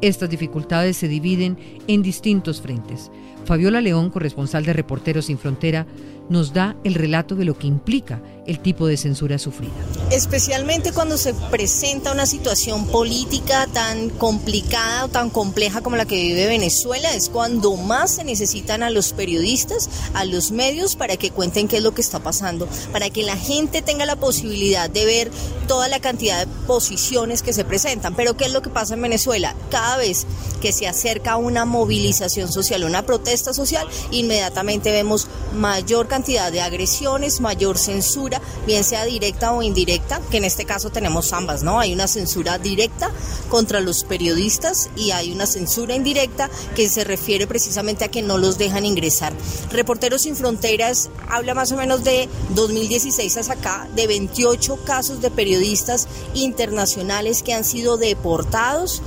Estas 0.00 0.30
dificultades 0.30 0.96
se 0.96 1.08
dividen 1.08 1.58
en 1.88 2.02
distintos 2.02 2.60
frentes. 2.60 3.10
Fabiola 3.48 3.80
León, 3.80 4.10
corresponsal 4.10 4.66
de 4.66 4.74
Reporteros 4.74 5.24
Sin 5.24 5.38
Frontera, 5.38 5.86
nos 6.28 6.52
da 6.52 6.76
el 6.84 6.94
relato 6.94 7.34
de 7.34 7.46
lo 7.46 7.58
que 7.58 7.66
implica 7.66 8.20
el 8.46 8.60
tipo 8.60 8.86
de 8.86 8.98
censura 8.98 9.38
sufrida. 9.38 9.72
Especialmente 10.10 10.92
cuando 10.92 11.16
se 11.16 11.32
presenta 11.50 12.12
una 12.12 12.26
situación 12.26 12.86
política 12.86 13.66
tan 13.72 14.10
complicada 14.10 15.06
o 15.06 15.08
tan 15.08 15.30
compleja 15.30 15.80
como 15.80 15.96
la 15.96 16.04
que 16.04 16.20
vive 16.20 16.46
Venezuela, 16.46 17.14
es 17.14 17.30
cuando 17.30 17.74
más 17.76 18.16
se 18.16 18.24
necesitan 18.24 18.82
a 18.82 18.90
los 18.90 19.14
periodistas, 19.14 19.88
a 20.12 20.26
los 20.26 20.50
medios, 20.50 20.96
para 20.96 21.16
que 21.16 21.30
cuenten 21.30 21.68
qué 21.68 21.78
es 21.78 21.82
lo 21.82 21.94
que 21.94 22.02
está 22.02 22.20
pasando, 22.20 22.68
para 22.92 23.08
que 23.08 23.22
la 23.22 23.36
gente 23.36 23.80
tenga 23.80 24.04
la 24.04 24.16
posibilidad 24.16 24.90
de 24.90 25.06
ver 25.06 25.30
toda 25.66 25.88
la 25.88 26.00
cantidad 26.00 26.46
de 26.46 26.52
posiciones 26.66 27.42
que 27.42 27.54
se 27.54 27.64
presentan. 27.64 28.14
Pero 28.14 28.36
¿qué 28.36 28.44
es 28.44 28.52
lo 28.52 28.60
que 28.60 28.70
pasa 28.70 28.94
en 28.94 29.02
Venezuela? 29.02 29.54
Cada 29.70 29.96
vez 29.96 30.26
que 30.60 30.72
se 30.72 30.86
acerca 30.86 31.36
una 31.36 31.64
movilización 31.64 32.50
social, 32.50 32.84
una 32.84 33.06
protesta 33.06 33.37
social, 33.38 33.86
inmediatamente 34.10 34.92
vemos 34.92 35.28
mayor 35.54 36.08
cantidad 36.08 36.52
de 36.52 36.60
agresiones, 36.60 37.40
mayor 37.40 37.78
censura, 37.78 38.40
bien 38.66 38.84
sea 38.84 39.04
directa 39.04 39.52
o 39.52 39.62
indirecta, 39.62 40.20
que 40.30 40.38
en 40.38 40.44
este 40.44 40.64
caso 40.64 40.90
tenemos 40.90 41.32
ambas, 41.32 41.62
¿no? 41.62 41.80
Hay 41.80 41.92
una 41.92 42.06
censura 42.08 42.58
directa 42.58 43.10
contra 43.48 43.80
los 43.80 44.04
periodistas 44.04 44.90
y 44.96 45.10
hay 45.12 45.32
una 45.32 45.46
censura 45.46 45.94
indirecta 45.94 46.50
que 46.74 46.88
se 46.88 47.04
refiere 47.04 47.46
precisamente 47.46 48.04
a 48.04 48.08
que 48.08 48.22
no 48.22 48.38
los 48.38 48.58
dejan 48.58 48.84
ingresar. 48.84 49.32
Reporteros 49.70 50.22
sin 50.22 50.36
Fronteras 50.36 51.10
habla 51.28 51.54
más 51.54 51.72
o 51.72 51.76
menos 51.76 52.04
de 52.04 52.28
2016 52.54 53.36
hasta 53.36 53.54
acá, 53.54 53.88
de 53.94 54.06
28 54.06 54.78
casos 54.84 55.20
de 55.20 55.30
periodistas 55.30 56.08
internacionales 56.34 57.42
que 57.42 57.54
han 57.54 57.64
sido 57.64 57.96
deportados. 57.96 59.02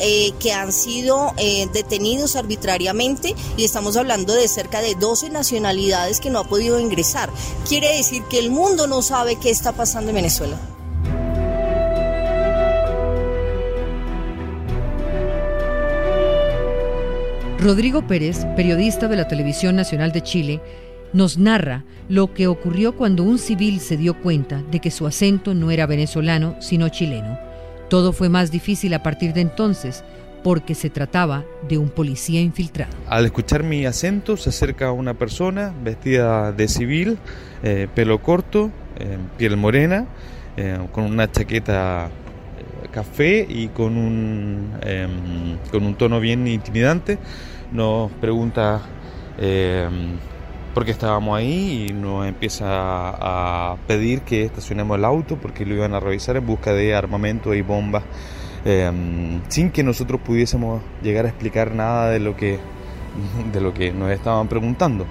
Eh, 0.00 0.32
que 0.40 0.52
han 0.52 0.72
sido 0.72 1.32
eh, 1.36 1.68
detenidos 1.72 2.34
arbitrariamente 2.34 3.34
y 3.56 3.64
estamos 3.64 3.96
hablando 3.96 4.34
de 4.34 4.48
cerca 4.48 4.80
de 4.80 4.96
12 4.96 5.30
nacionalidades 5.30 6.18
que 6.18 6.30
no 6.30 6.40
ha 6.40 6.48
podido 6.48 6.80
ingresar. 6.80 7.30
Quiere 7.68 7.96
decir 7.96 8.24
que 8.24 8.40
el 8.40 8.50
mundo 8.50 8.88
no 8.88 9.02
sabe 9.02 9.36
qué 9.36 9.50
está 9.50 9.72
pasando 9.72 10.10
en 10.10 10.16
Venezuela. 10.16 10.58
Rodrigo 17.60 18.06
Pérez, 18.06 18.44
periodista 18.56 19.08
de 19.08 19.16
la 19.16 19.28
Televisión 19.28 19.76
Nacional 19.76 20.12
de 20.12 20.22
Chile, 20.22 20.60
nos 21.14 21.38
narra 21.38 21.84
lo 22.08 22.34
que 22.34 22.48
ocurrió 22.48 22.96
cuando 22.96 23.22
un 23.22 23.38
civil 23.38 23.80
se 23.80 23.96
dio 23.96 24.20
cuenta 24.20 24.62
de 24.70 24.80
que 24.80 24.90
su 24.90 25.06
acento 25.06 25.54
no 25.54 25.70
era 25.70 25.86
venezolano, 25.86 26.56
sino 26.60 26.88
chileno. 26.90 27.38
Todo 27.94 28.12
fue 28.12 28.28
más 28.28 28.50
difícil 28.50 28.92
a 28.94 29.04
partir 29.04 29.34
de 29.34 29.40
entonces 29.40 30.02
porque 30.42 30.74
se 30.74 30.90
trataba 30.90 31.44
de 31.68 31.78
un 31.78 31.90
policía 31.90 32.40
infiltrado. 32.40 32.92
Al 33.06 33.24
escuchar 33.24 33.62
mi 33.62 33.86
acento 33.86 34.36
se 34.36 34.48
acerca 34.48 34.90
una 34.90 35.14
persona 35.14 35.72
vestida 35.84 36.50
de 36.50 36.66
civil, 36.66 37.18
eh, 37.62 37.86
pelo 37.94 38.20
corto, 38.20 38.72
eh, 38.98 39.16
piel 39.38 39.56
morena, 39.56 40.06
eh, 40.56 40.76
con 40.90 41.04
una 41.04 41.30
chaqueta 41.30 42.10
café 42.90 43.46
y 43.48 43.68
con 43.68 43.96
un, 43.96 44.72
em, 44.82 45.56
con 45.70 45.86
un 45.86 45.94
tono 45.94 46.18
bien 46.18 46.48
intimidante. 46.48 47.16
Nos 47.70 48.10
pregunta 48.10 48.80
por 50.74 50.84
qué 50.84 50.90
estábamos 50.90 51.38
ahí 51.38 51.86
y 51.88 51.92
nos 51.92 52.26
empieza 52.26 52.66
a 52.66 53.76
pedir 53.86 54.22
que 54.22 54.42
estacionemos 54.42 54.98
el 54.98 55.04
auto 55.04 55.36
porque 55.40 55.64
lo 55.64 55.74
iban 55.74 55.94
a 55.94 56.00
revisar 56.00 56.36
en 56.36 56.44
busca 56.44 56.72
de 56.72 56.94
armamento 56.94 57.54
y 57.54 57.62
bombas, 57.62 58.02
em, 58.64 59.40
sin 59.48 59.70
que 59.70 59.84
nosotros 59.84 60.20
pudiésemos 60.20 60.82
llegar 61.00 61.26
a 61.26 61.28
explicar 61.28 61.74
nada 61.74 62.10
de 62.10 62.18
lo 62.18 62.36
que, 62.36 62.58
de 63.52 63.60
lo 63.60 63.72
que 63.72 63.92
nos 63.92 64.10
estaban 64.10 64.48
preguntando. 64.48 65.06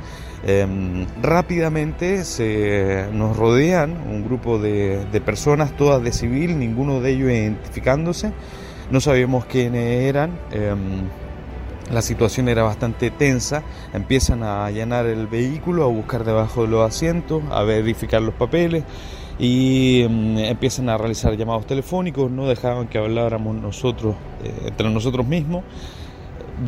Em, 0.46 1.08
rápidamente 1.22 2.26
se 2.26 3.06
nos 3.14 3.38
rodean 3.38 3.92
un 3.92 4.26
grupo 4.26 4.60
de, 4.60 5.22
personas, 5.26 5.78
todas 5.78 6.04
de 6.04 6.12
civil, 6.12 6.60
ninguno 6.60 7.00
de 7.00 7.12
ellos 7.12 7.32
identificándose, 7.32 8.34
no 8.92 9.00
sabíamos 9.00 9.46
quiénes 9.46 10.04
eran. 10.04 10.32
Em, 10.52 11.08
la 11.92 12.02
situación 12.02 12.48
era 12.48 12.64
bastante 12.64 13.12
tensa, 13.12 13.64
empiezan 13.94 14.44
a 14.44 14.66
allanar 14.66 15.06
el 15.06 15.28
vehículo, 15.28 15.84
a 15.84 15.88
buscar 15.88 16.24
debajo 16.24 16.64
de 16.64 16.70
los 16.70 16.88
asientos, 16.88 17.44
a 17.52 17.64
verificar 17.64 18.22
los 18.22 18.34
papeles 18.34 18.84
y 19.40 20.06
mm, 20.10 20.38
empiezan 20.38 20.90
a 20.90 20.98
realizar 20.98 21.36
llamados 21.36 21.66
telefónicos, 21.66 22.32
no 22.32 22.48
dejaban 22.48 22.88
que 22.88 22.98
habláramos 22.98 23.56
nosotros 23.56 24.16
eh, 24.44 24.54
entre 24.68 24.90
nosotros 24.90 25.26
mismos. 25.26 25.64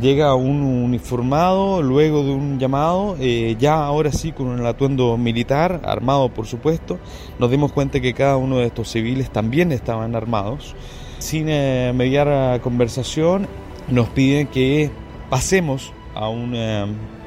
Llega 0.02 0.34
un 0.34 0.64
uniformado 0.64 1.82
luego 1.82 2.24
de 2.24 2.32
un 2.32 2.60
llamado, 2.60 3.16
eh, 3.20 3.56
ya 3.60 3.86
ahora 3.86 4.12
sí 4.12 4.32
con 4.32 4.48
un 4.48 4.66
atuendo 4.66 5.16
militar, 5.16 5.82
armado 5.86 6.30
por 6.30 6.48
supuesto. 6.48 7.00
Nos 7.40 7.52
dimos 7.52 7.72
cuenta 7.72 8.00
que 8.02 8.14
cada 8.14 8.36
uno 8.36 8.58
de 8.58 8.66
estos 8.66 8.92
civiles 8.92 9.30
también 9.30 9.72
estaban 9.72 10.16
armados. 10.16 10.76
Sin 11.20 11.48
eh, 11.50 11.94
mediar 11.96 12.60
conversación, 12.62 13.48
nos 13.88 14.10
piden 14.10 14.48
que 14.48 14.92
pasemos 15.30 15.94
a 16.14 16.30
un 16.30 16.56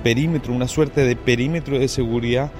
perímetro, 0.02 0.54
una 0.54 0.68
suerte 0.68 1.04
de 1.04 1.16
perímetro 1.16 1.78
de 1.78 1.88
seguridad 1.88 2.50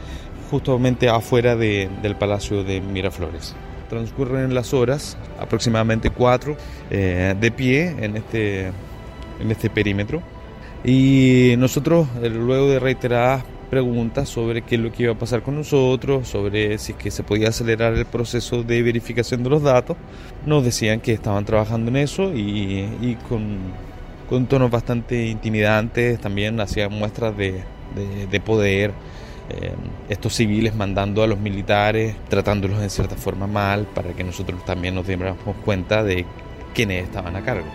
justamente 0.51 1.09
afuera 1.09 1.57
del 1.57 2.17
Palacio 2.19 2.65
de 2.65 2.81
Miraflores. 2.81 3.55
Transcurren 3.89 4.55
las 4.55 4.75
horas, 4.75 5.17
aproximadamente 5.41 6.11
cuatro, 6.11 6.57
eh, 6.91 7.35
de 7.39 7.51
pie 7.51 7.95
en 8.01 8.17
este, 8.17 8.67
en 9.41 9.51
este 9.51 9.71
perímetro. 9.71 10.23
Y 10.85 11.55
nosotros, 11.59 12.07
eh, 12.23 12.29
luego 12.29 12.69
de 12.69 12.79
reiteradas 12.79 13.45
preguntas 13.69 14.29
sobre 14.29 14.63
qué 14.63 14.77
es 14.77 14.81
lo 14.81 14.93
que 14.93 15.05
iba 15.05 15.13
a 15.13 15.19
pasar 15.19 15.43
con 15.43 15.57
nosotros, 15.57 16.29
sobre 16.29 16.79
si 16.79 16.93
es 16.93 16.99
que 16.99 17.11
se 17.11 17.23
podía 17.23 17.49
acelerar 17.49 17.95
el 17.95 18.07
proceso 18.07 18.63
de 18.63 18.83
verificación 18.83 19.43
de 19.43 19.51
los 19.51 19.63
datos, 19.63 19.97
nos 20.47 20.65
decían 20.65 21.01
que 21.01 21.13
estaban 21.13 21.45
trabajando 21.45 21.91
en 21.91 21.97
eso 21.97 22.33
y, 22.35 23.17
con, 23.29 23.59
con, 24.29 24.47
tonos 24.47 24.71
bastante 24.71 25.27
intimidantes, 25.27 26.21
también 26.21 26.61
hacían 26.61 26.93
muestras 26.93 27.37
de, 27.37 27.63
de, 27.95 28.27
de 28.27 28.41
poder 28.41 28.93
eh, 29.51 29.73
estos 30.11 30.35
civiles 30.35 30.75
mandando 30.75 31.23
a 31.23 31.27
los 31.27 31.39
militares, 31.39 32.15
tratándolos 32.29 32.83
en 32.83 32.91
cierta 32.91 33.17
forma 33.17 33.47
mal, 33.47 33.87
para 33.95 34.13
que 34.13 34.23
nosotros 34.23 34.63
también 34.65 34.95
nos 34.95 35.07
diéramos 35.07 35.39
cuenta 35.65 36.05
de 36.05 36.27
quiénes 36.75 37.05
estaban 37.05 37.35
a 37.35 37.43
cargo. 37.43 37.67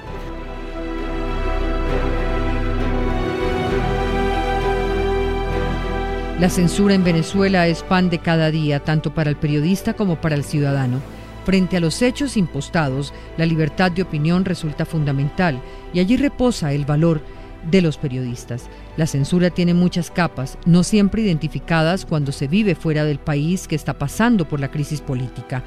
La 6.40 6.50
censura 6.50 6.94
en 6.94 7.04
Venezuela 7.04 7.68
es 7.68 7.84
pan 7.84 8.10
de 8.10 8.20
cada 8.20 8.52
día, 8.52 8.82
tanto 8.82 9.14
para 9.14 9.30
el 9.30 9.36
periodista 9.36 9.94
como 9.94 10.18
para 10.18 10.36
el 10.36 10.44
ciudadano. 10.44 11.00
Frente 11.46 11.78
a 11.78 11.80
los 11.82 12.02
hechos 12.02 12.38
impostados, 12.38 13.14
la 13.38 13.46
libertad 13.46 13.92
de 13.92 14.02
opinión 14.02 14.46
resulta 14.46 14.86
fundamental 14.86 15.62
y 15.94 16.00
allí 16.00 16.16
reposa 16.16 16.72
el 16.72 16.86
valor 16.86 17.22
de 17.70 17.82
los 17.82 17.98
periodistas. 17.98 18.70
La 18.98 19.08
censura 19.08 19.50
tiene 19.50 19.74
muchas 19.74 20.10
capas, 20.10 20.58
no 20.66 20.84
siempre 20.84 21.22
identificadas 21.22 22.06
cuando 22.06 22.32
se 22.32 22.48
vive 22.48 22.76
fuera 22.76 23.04
del 23.04 23.20
país 23.20 23.68
que 23.68 23.76
está 23.76 23.98
pasando 23.98 24.48
por 24.48 24.60
la 24.60 24.72
crisis 24.72 25.02
política. 25.02 25.64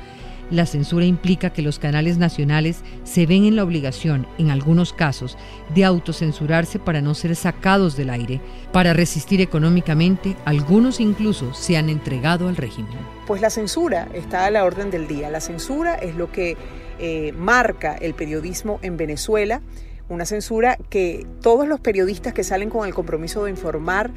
La 0.51 0.67
censura 0.67 1.05
implica 1.05 1.51
que 1.51 1.63
los 1.63 1.79
canales 1.79 2.19
nacionales 2.19 2.83
se 3.05 3.27
ven 3.27 3.45
en 3.45 3.57
la 3.57 3.65
obligación, 3.65 4.27
en 4.39 4.51
algunos 4.51 4.93
casos, 4.93 5.37
de 5.75 5.85
autocensurarse 5.85 6.79
para 6.79 7.01
no 7.01 7.15
ser 7.15 7.35
sacados 7.35 7.97
del 7.97 8.11
aire. 8.11 8.41
Para 8.73 8.93
resistir 8.93 9.41
económicamente, 9.41 10.37
algunos 10.45 11.01
incluso 11.01 11.53
se 11.55 11.77
han 11.77 11.89
entregado 11.89 12.49
al 12.49 12.57
régimen. 12.57 12.93
Pues 13.27 13.41
la 13.41 13.51
censura 13.51 14.09
está 14.15 14.47
a 14.47 14.51
la 14.51 14.65
orden 14.65 14.91
del 14.91 15.09
día. 15.09 15.31
La 15.31 15.41
censura 15.41 15.95
es 15.95 16.15
lo 16.15 16.31
que 16.31 16.57
eh, 16.99 17.33
marca 17.33 17.97
el 17.97 18.15
periodismo 18.15 18.79
en 18.83 18.97
Venezuela 18.97 19.63
una 20.09 20.25
censura 20.25 20.79
que 20.89 21.27
todos 21.43 21.67
los 21.67 21.81
periodistas 21.81 22.33
que 22.33 22.45
salen 22.45 22.71
con 22.71 22.87
el 22.87 22.95
compromiso 22.95 23.45
de 23.45 23.51
informar 23.51 24.11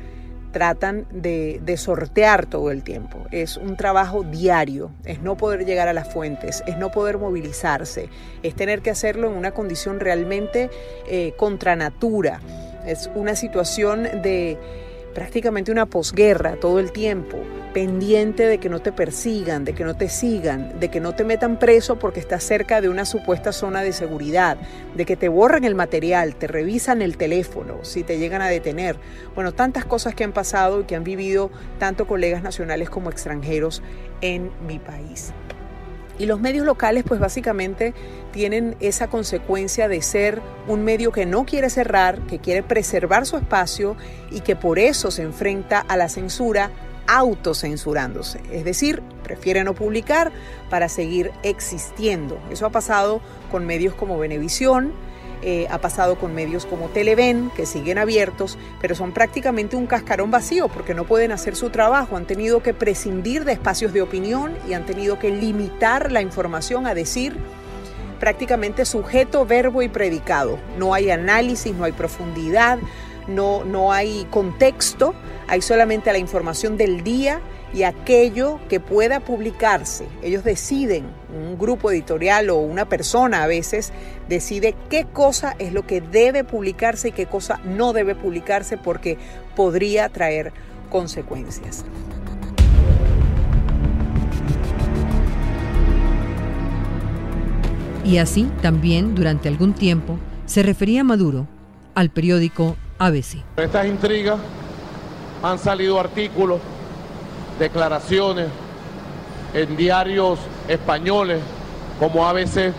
tratan 0.52 1.06
de, 1.12 1.60
sortear 1.78 2.46
todo 2.46 2.72
el 2.72 2.84
tiempo. 2.84 3.26
Es 3.32 3.58
un 3.58 3.76
trabajo 3.76 4.24
diario, 4.24 4.92
es 5.06 5.22
no 5.22 5.38
poder 5.38 5.66
llegar 5.66 5.88
a 5.88 5.94
las 5.94 6.12
fuentes, 6.12 6.64
es 6.68 6.78
no 6.78 6.92
poder 6.92 7.18
movilizarse, 7.18 8.10
es 8.44 8.56
tener 8.56 8.82
que 8.82 8.90
hacerlo 8.90 9.28
en 9.28 9.34
una 9.34 9.52
condición 9.52 10.00
realmente 10.00 10.70
eh, 11.08 11.34
contra 11.38 11.76
natura. 11.76 12.42
Es 12.86 13.10
una 13.14 13.36
situación 13.36 14.04
de 14.04 14.58
prácticamente 15.20 15.70
una 15.70 15.86
posguerra 15.86 16.56
todo 16.56 16.80
el 16.80 16.94
tiempo, 16.94 17.40
pendiente 17.74 18.44
de 18.44 18.58
que 18.58 18.70
no 18.70 18.80
te 18.80 18.94
persigan, 18.94 19.66
de 19.66 19.74
que 19.74 19.84
no 19.84 19.98
te 19.98 20.08
sigan, 20.08 20.80
de 20.80 20.90
que 20.90 21.02
no 21.02 21.14
te 21.14 21.26
metan 21.26 21.60
preso 21.60 22.00
porque 22.00 22.22
estás 22.22 22.42
cerca 22.42 22.80
de 22.80 22.88
una 22.88 23.04
supuesta 23.04 23.52
zona 23.52 23.82
de 23.82 23.92
seguridad, 23.92 24.56
de 24.96 25.06
que 25.06 25.18
te 25.18 25.28
borren 25.28 25.66
el 25.66 25.76
material, 25.76 26.36
te 26.36 26.48
revisan 26.48 27.02
el 27.02 27.18
teléfono 27.18 27.80
si 27.84 28.04
te 28.04 28.18
llegan 28.18 28.42
a 28.42 28.48
detener. 28.48 28.96
Bueno, 29.36 29.52
tantas 29.52 29.84
cosas 29.84 30.16
que 30.16 30.24
han 30.24 30.32
pasado 30.32 30.80
y 30.80 30.84
que 30.86 30.96
han 30.96 31.04
vivido 31.04 31.52
tanto 31.80 32.08
colegas 32.08 32.42
nacionales 32.42 32.90
como 32.90 33.10
extranjeros 33.10 33.84
en 34.22 34.50
mi 34.66 34.80
país. 34.80 35.34
Y 36.20 36.26
los 36.28 36.40
medios 36.40 36.66
locales 36.66 37.04
pues 37.08 37.20
básicamente 37.20 37.96
tienen 38.32 38.76
esa 38.80 39.08
consecuencia 39.08 39.88
de 39.88 40.02
ser 40.04 40.42
un 40.68 40.84
medio 40.84 41.12
que 41.12 41.26
no 41.26 41.46
quiere 41.46 41.70
cerrar, 41.72 42.20
que 42.28 42.38
quiere 42.40 42.62
preservar 42.62 43.26
su 43.26 43.38
espacio 43.38 43.96
y 44.30 44.42
que 44.42 44.56
por 44.56 44.78
eso 44.78 45.10
se 45.10 45.24
enfrenta 45.24 45.80
a 45.80 45.98
la 45.98 46.10
censura 46.10 46.70
autocensurándose. 47.08 48.40
Es 48.52 48.66
decir, 48.66 49.02
prefiere 49.24 49.64
no 49.64 49.74
publicar 49.74 50.32
para 50.70 50.90
seguir 50.90 51.32
existiendo. 51.42 52.40
Eso 52.52 52.68
ha 52.68 52.70
pasado 52.70 53.22
con 53.50 53.66
medios 53.66 53.96
como 53.96 54.20
Venevisión, 54.20 54.94
eh, 55.42 55.68
ha 55.70 55.80
pasado 55.80 56.18
con 56.18 56.34
medios 56.34 56.66
como 56.66 56.90
Televen, 56.90 57.52
que 57.56 57.66
siguen 57.66 57.98
abiertos, 57.98 58.58
pero 58.82 58.96
son 58.96 59.12
prácticamente 59.12 59.76
un 59.76 59.88
cascarón 59.88 60.32
vacío 60.32 60.68
porque 60.68 60.94
no 60.94 61.06
pueden 61.06 61.32
hacer 61.32 61.56
su 61.56 61.70
trabajo. 61.70 62.18
Han 62.18 62.26
tenido 62.26 62.62
que 62.62 62.74
prescindir 62.74 63.46
de 63.46 63.54
espacios 63.54 63.94
de 63.94 64.02
opinión 64.02 64.54
y 64.68 64.74
han 64.74 64.86
tenido 64.86 65.18
que 65.20 65.32
limitar 65.32 66.12
la 66.12 66.22
información 66.22 66.88
a 66.88 66.94
decir 66.94 67.38
prácticamente 68.20 68.84
sujeto, 68.86 69.46
verbo 69.46 69.82
y 69.82 69.88
predicado. 69.88 70.60
No 70.78 70.94
hay 70.94 71.10
análisis, 71.10 71.74
no 71.74 71.86
hay 71.86 71.94
profundidad, 71.94 72.78
no, 73.28 73.64
no 73.64 73.94
hay 73.94 74.28
contexto, 74.30 75.14
hay 75.48 75.62
solamente 75.62 76.12
la 76.12 76.20
información 76.20 76.78
del 76.78 77.04
día 77.04 77.40
y 77.74 77.84
aquello 77.84 78.60
que 78.68 78.80
pueda 78.80 79.20
publicarse. 79.20 80.08
Ellos 80.24 80.44
deciden, 80.44 81.06
un 81.34 81.58
grupo 81.58 81.92
editorial 81.92 82.50
o 82.50 82.58
una 82.58 82.90
persona 82.90 83.44
a 83.44 83.48
veces 83.48 83.92
decide 84.28 84.76
qué 84.90 85.06
cosa 85.06 85.56
es 85.60 85.74
lo 85.74 85.86
que 85.86 86.02
debe 86.02 86.44
publicarse 86.44 87.10
y 87.10 87.12
qué 87.12 87.26
cosa 87.28 87.60
no 87.64 87.94
debe 87.94 88.16
publicarse 88.16 88.78
porque 88.78 89.18
podría 89.56 90.10
traer 90.10 90.52
consecuencias. 90.90 91.86
Y 98.04 98.18
así 98.18 98.50
también 98.62 99.14
durante 99.14 99.48
algún 99.50 99.74
tiempo 99.74 100.18
se 100.46 100.64
refería 100.64 101.04
Maduro 101.04 101.48
al 101.94 102.10
periódico 102.10 102.76
ABC. 102.98 103.44
Estas 103.58 103.86
intrigas 103.86 104.40
han 105.44 105.60
salido 105.60 106.00
artículos 106.00 106.60
declaraciones 107.60 108.48
en 109.54 109.76
diarios 109.76 110.40
españoles 110.68 111.42
como 112.00 112.28
ABC, 112.28 112.74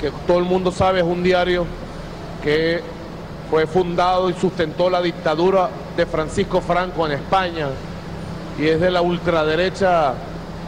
que 0.00 0.10
todo 0.26 0.38
el 0.38 0.44
mundo 0.44 0.72
sabe 0.72 1.00
es 1.00 1.04
un 1.04 1.22
diario 1.22 1.66
que 2.42 2.80
fue 3.50 3.66
fundado 3.66 4.30
y 4.30 4.34
sustentó 4.34 4.90
la 4.90 5.02
dictadura 5.02 5.68
de 5.96 6.06
Francisco 6.06 6.60
Franco 6.60 7.06
en 7.06 7.12
España 7.12 7.68
y 8.58 8.66
es 8.66 8.80
de 8.80 8.90
la 8.90 9.02
ultraderecha 9.02 10.14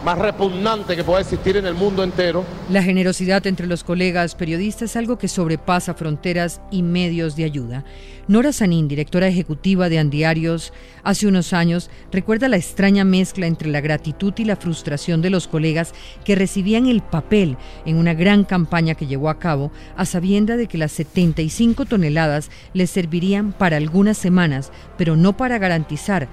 más 0.03 0.17
repugnante 0.17 0.95
que 0.95 1.03
pueda 1.03 1.21
existir 1.21 1.57
en 1.57 1.65
el 1.65 1.73
mundo 1.73 2.03
entero. 2.03 2.43
La 2.69 2.83
generosidad 2.83 3.45
entre 3.47 3.67
los 3.67 3.83
colegas 3.83 4.35
periodistas 4.35 4.91
es 4.91 4.95
algo 4.95 5.17
que 5.17 5.27
sobrepasa 5.27 5.93
fronteras 5.93 6.61
y 6.71 6.83
medios 6.83 7.35
de 7.35 7.43
ayuda. 7.45 7.83
Nora 8.27 8.51
Sanín, 8.51 8.87
directora 8.87 9.27
ejecutiva 9.27 9.87
de 9.87 9.99
Andiarios, 9.99 10.73
hace 11.03 11.27
unos 11.27 11.53
años 11.53 11.89
recuerda 12.11 12.49
la 12.49 12.57
extraña 12.57 13.05
mezcla 13.05 13.47
entre 13.47 13.69
la 13.69 13.79
gratitud 13.79 14.33
y 14.37 14.43
la 14.43 14.57
frustración 14.57 15.21
de 15.21 15.29
los 15.29 15.47
colegas 15.47 15.93
que 16.25 16.35
recibían 16.35 16.87
el 16.87 17.01
papel 17.01 17.55
en 17.85 17.95
una 17.95 18.13
gran 18.13 18.43
campaña 18.43 18.95
que 18.95 19.07
llevó 19.07 19.29
a 19.29 19.39
cabo 19.39 19.71
a 19.95 20.05
sabienda 20.05 20.57
de 20.57 20.67
que 20.67 20.77
las 20.77 20.91
75 20.91 21.85
toneladas 21.85 22.51
les 22.73 22.89
servirían 22.89 23.53
para 23.53 23.77
algunas 23.77 24.17
semanas, 24.17 24.71
pero 24.97 25.15
no 25.15 25.37
para 25.37 25.57
garantizar 25.57 26.27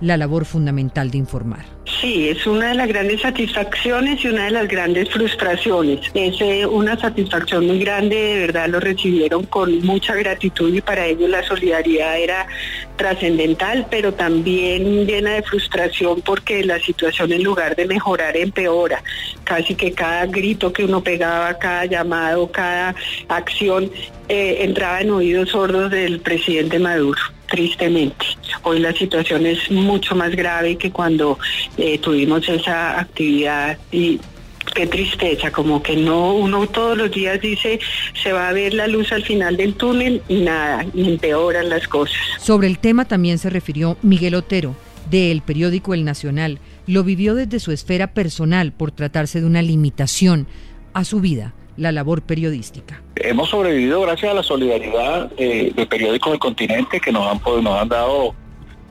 la 0.00 0.16
labor 0.16 0.44
fundamental 0.44 1.10
de 1.10 1.18
informar. 1.18 1.64
Sí, 2.00 2.28
es 2.28 2.46
una 2.46 2.68
de 2.68 2.74
las 2.76 2.88
grandes 2.88 3.20
satisfacciones 3.20 4.24
y 4.24 4.28
una 4.28 4.46
de 4.46 4.52
las 4.52 4.68
grandes 4.68 5.10
frustraciones. 5.10 6.00
Es 6.14 6.40
eh, 6.40 6.64
una 6.64 6.98
satisfacción 6.98 7.66
muy 7.66 7.78
grande, 7.80 8.16
de 8.16 8.40
verdad 8.40 8.68
lo 8.68 8.80
recibieron 8.80 9.44
con 9.44 9.84
mucha 9.84 10.14
gratitud 10.14 10.72
y 10.72 10.80
para 10.80 11.06
ellos 11.06 11.28
la 11.28 11.42
solidaridad 11.42 12.18
era 12.18 12.46
trascendental, 12.96 13.86
pero 13.90 14.14
también 14.14 15.06
llena 15.06 15.34
de 15.34 15.42
frustración 15.42 16.22
porque 16.22 16.64
la 16.64 16.78
situación 16.78 17.32
en 17.32 17.42
lugar 17.42 17.76
de 17.76 17.86
mejorar 17.86 18.36
empeora. 18.36 19.02
Casi 19.44 19.74
que 19.74 19.92
cada 19.92 20.26
grito 20.26 20.72
que 20.72 20.84
uno 20.84 21.02
pegaba, 21.02 21.58
cada 21.58 21.84
llamado, 21.84 22.50
cada 22.50 22.94
acción 23.28 23.90
eh, 24.28 24.58
entraba 24.60 25.00
en 25.00 25.10
oídos 25.10 25.50
sordos 25.50 25.90
del 25.90 26.20
presidente 26.20 26.78
Maduro 26.78 27.20
tristemente. 27.50 28.24
Hoy 28.62 28.78
la 28.78 28.92
situación 28.94 29.44
es 29.44 29.70
mucho 29.70 30.14
más 30.14 30.34
grave 30.34 30.76
que 30.76 30.90
cuando 30.90 31.38
eh, 31.76 31.98
tuvimos 31.98 32.48
esa 32.48 32.98
actividad 32.98 33.76
y 33.92 34.20
qué 34.74 34.86
tristeza, 34.86 35.50
como 35.50 35.82
que 35.82 35.96
no, 35.96 36.34
uno 36.34 36.66
todos 36.68 36.96
los 36.96 37.10
días 37.10 37.40
dice 37.40 37.80
se 38.22 38.32
va 38.32 38.48
a 38.48 38.52
ver 38.52 38.72
la 38.72 38.86
luz 38.86 39.10
al 39.12 39.24
final 39.24 39.56
del 39.56 39.74
túnel 39.74 40.22
y 40.28 40.36
nada, 40.42 40.86
y 40.94 41.08
empeoran 41.08 41.68
las 41.68 41.88
cosas. 41.88 42.16
Sobre 42.38 42.68
el 42.68 42.78
tema 42.78 43.04
también 43.06 43.38
se 43.38 43.50
refirió 43.50 43.98
Miguel 44.02 44.36
Otero, 44.36 44.76
del 45.10 45.42
periódico 45.42 45.92
El 45.92 46.04
Nacional. 46.04 46.60
Lo 46.86 47.02
vivió 47.02 47.34
desde 47.34 47.58
su 47.58 47.72
esfera 47.72 48.14
personal 48.14 48.72
por 48.72 48.92
tratarse 48.92 49.40
de 49.40 49.46
una 49.46 49.62
limitación 49.62 50.46
a 50.94 51.04
su 51.04 51.20
vida 51.20 51.52
la 51.80 51.92
labor 51.92 52.20
periodística. 52.20 53.00
Hemos 53.16 53.48
sobrevivido 53.48 54.02
gracias 54.02 54.30
a 54.30 54.34
la 54.34 54.42
solidaridad 54.42 55.30
de, 55.30 55.86
periódicos 55.88 56.32
del 56.32 56.38
continente 56.38 57.00
que 57.00 57.10
nos 57.10 57.26
han, 57.26 57.40
nos 57.64 57.80
han 57.80 57.88
dado, 57.88 58.34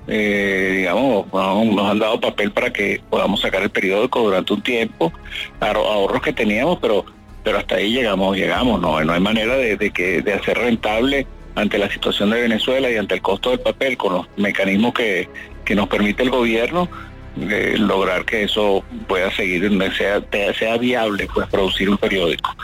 eh, 0.07 0.77
digamos, 0.79 1.27
nos 1.31 1.91
han 1.91 1.99
dado 1.99 2.19
papel 2.19 2.51
para 2.51 2.73
que 2.73 2.99
podamos 3.11 3.41
sacar 3.41 3.61
el 3.61 3.69
periódico 3.69 4.21
durante 4.21 4.53
un 4.53 4.61
tiempo, 4.63 5.13
ahorros 5.59 6.21
que 6.21 6.33
teníamos, 6.33 6.79
pero 6.79 7.05
pero 7.43 7.57
hasta 7.57 7.75
ahí 7.75 7.93
llegamos, 7.93 8.35
llegamos, 8.35 8.81
no, 8.81 9.01
no 9.03 9.13
hay 9.13 9.19
manera 9.19 9.55
de, 9.55 9.91
que, 9.91 10.21
de 10.21 10.33
hacer 10.33 10.57
rentable 10.57 11.25
ante 11.55 11.77
la 11.77 11.89
situación 11.89 12.31
de 12.31 12.41
Venezuela 12.41 12.91
y 12.91 12.97
ante 12.97 13.15
el 13.15 13.21
costo 13.21 13.51
del 13.51 13.59
papel 13.59 13.97
con 13.97 14.13
los 14.13 14.27
mecanismos 14.35 14.93
que, 14.93 15.29
que 15.63 15.73
nos 15.73 15.87
permite 15.87 16.23
el 16.23 16.31
gobierno, 16.31 16.89
lograr 17.35 18.25
que 18.25 18.43
eso 18.43 18.83
pueda 19.07 19.31
seguir, 19.31 19.71
sea, 19.95 20.21
sea 20.57 20.77
viable, 20.77 21.27
pues 21.33 21.47
producir 21.47 21.89
un 21.89 21.97
periódico. 21.97 22.55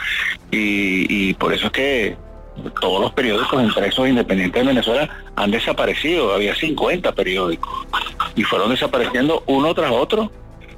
Y, 0.52 1.34
por 1.36 1.54
eso 1.54 1.68
es 1.68 1.72
que 1.72 2.18
todos 2.80 3.02
los 3.02 3.12
periódicos 3.14 3.62
impresos 3.62 4.08
independientes 4.08 4.62
de 4.62 4.68
Venezuela 4.68 5.10
han 5.36 5.52
desaparecido. 5.52 6.34
Había 6.34 6.56
50 6.56 7.12
periódicos 7.14 7.88
y 8.36 8.44
fueron 8.44 8.70
desapareciendo 8.70 9.44
uno 9.48 9.74
tras 9.74 9.92
otro 9.92 10.32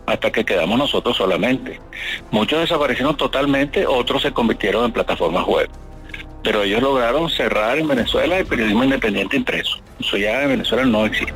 hasta 0.08 0.32
que 0.32 0.46
quedamos 0.46 0.80
nosotros 0.80 1.18
solamente. 1.18 1.80
Muchos 2.32 2.62
desaparecieron 2.62 3.16
totalmente, 3.16 3.86
otros 3.86 4.22
se 4.22 4.32
convirtieron 4.32 4.86
en 4.86 4.92
plataformas 4.92 5.46
web. 5.46 5.70
Pero 6.44 6.64
ellos 6.64 6.82
lograron 6.82 7.30
cerrar 7.30 7.78
en 7.78 7.88
Venezuela 7.88 8.40
el 8.40 8.46
periodismo 8.46 8.84
independiente 8.84 9.36
impreso. 9.36 9.78
Eso 10.00 10.18
ya 10.18 10.44
en 10.44 10.50
Venezuela 10.50 10.86
no 10.86 11.06
existe. 11.06 11.34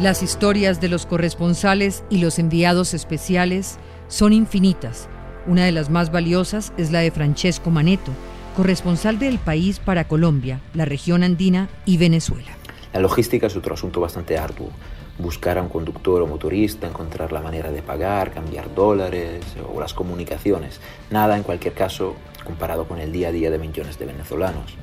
Las 0.00 0.22
historias 0.22 0.80
de 0.80 0.88
los 0.88 1.04
corresponsales 1.04 2.04
y 2.08 2.22
los 2.22 2.38
enviados 2.38 2.94
especiales 2.94 3.76
son 4.08 4.32
infinitas. 4.32 5.10
Una 5.46 5.66
de 5.66 5.72
las 5.72 5.90
más 5.90 6.10
valiosas 6.10 6.72
es 6.78 6.90
la 6.90 7.00
de 7.00 7.10
Francesco 7.10 7.70
Maneto, 7.70 8.10
corresponsal 8.56 9.18
del 9.18 9.38
país 9.38 9.78
para 9.78 10.08
Colombia, 10.08 10.62
la 10.72 10.86
región 10.86 11.22
andina 11.22 11.68
y 11.84 11.98
Venezuela. 11.98 12.48
La 12.94 13.00
logística 13.00 13.48
es 13.48 13.56
otro 13.56 13.74
asunto 13.74 14.00
bastante 14.00 14.38
arduo. 14.38 14.70
Buscar 15.18 15.58
a 15.58 15.62
un 15.62 15.68
conductor 15.68 16.22
o 16.22 16.26
motorista, 16.26 16.86
encontrar 16.86 17.30
la 17.30 17.42
manera 17.42 17.70
de 17.70 17.82
pagar, 17.82 18.32
cambiar 18.32 18.74
dólares 18.74 19.44
o 19.70 19.78
las 19.80 19.92
comunicaciones. 19.92 20.80
Nada, 21.10 21.36
en 21.36 21.42
cualquier 21.42 21.74
caso, 21.74 22.16
comparado 22.42 22.88
con 22.88 23.00
el 23.00 23.12
día 23.12 23.28
a 23.28 23.32
día 23.32 23.50
de 23.50 23.58
millones 23.58 23.98
de 23.98 24.06
venezolanos. 24.06 24.78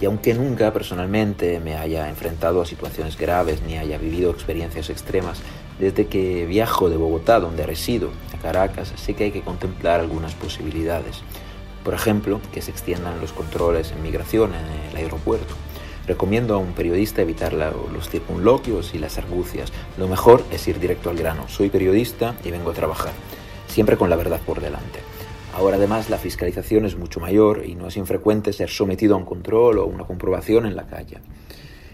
Y 0.00 0.04
aunque 0.04 0.34
nunca 0.34 0.72
personalmente 0.72 1.58
me 1.58 1.76
haya 1.76 2.08
enfrentado 2.08 2.60
a 2.60 2.66
situaciones 2.66 3.16
graves 3.16 3.62
ni 3.62 3.78
haya 3.78 3.96
vivido 3.96 4.30
experiencias 4.30 4.90
extremas, 4.90 5.40
desde 5.78 6.06
que 6.06 6.46
viajo 6.46 6.90
de 6.90 6.96
Bogotá, 6.96 7.40
donde 7.40 7.66
resido, 7.66 8.10
a 8.34 8.38
Caracas, 8.38 8.92
sé 8.96 9.14
que 9.14 9.24
hay 9.24 9.32
que 9.32 9.42
contemplar 9.42 10.00
algunas 10.00 10.34
posibilidades. 10.34 11.22
Por 11.84 11.94
ejemplo, 11.94 12.40
que 12.52 12.62
se 12.62 12.70
extiendan 12.70 13.20
los 13.20 13.32
controles 13.32 13.92
en 13.92 14.02
migración 14.02 14.52
en 14.54 14.90
el 14.90 14.96
aeropuerto. 14.96 15.54
Recomiendo 16.06 16.54
a 16.54 16.58
un 16.58 16.72
periodista 16.72 17.22
evitar 17.22 17.52
los 17.52 18.08
circunloquios 18.08 18.94
y 18.94 18.98
las 18.98 19.18
argucias. 19.18 19.72
Lo 19.98 20.08
mejor 20.08 20.44
es 20.50 20.66
ir 20.68 20.78
directo 20.78 21.10
al 21.10 21.16
grano. 21.16 21.48
Soy 21.48 21.68
periodista 21.68 22.34
y 22.44 22.50
vengo 22.50 22.70
a 22.70 22.74
trabajar, 22.74 23.12
siempre 23.66 23.96
con 23.96 24.10
la 24.10 24.16
verdad 24.16 24.40
por 24.44 24.60
delante. 24.60 25.15
Ahora 25.56 25.76
además 25.76 26.10
la 26.10 26.18
fiscalización 26.18 26.84
es 26.84 26.98
mucho 26.98 27.18
mayor 27.18 27.64
y 27.64 27.76
no 27.76 27.88
es 27.88 27.96
infrecuente 27.96 28.52
ser 28.52 28.68
sometido 28.68 29.14
a 29.14 29.16
un 29.16 29.24
control 29.24 29.78
o 29.78 29.86
una 29.86 30.04
comprobación 30.04 30.66
en 30.66 30.76
la 30.76 30.86
calle. 30.86 31.16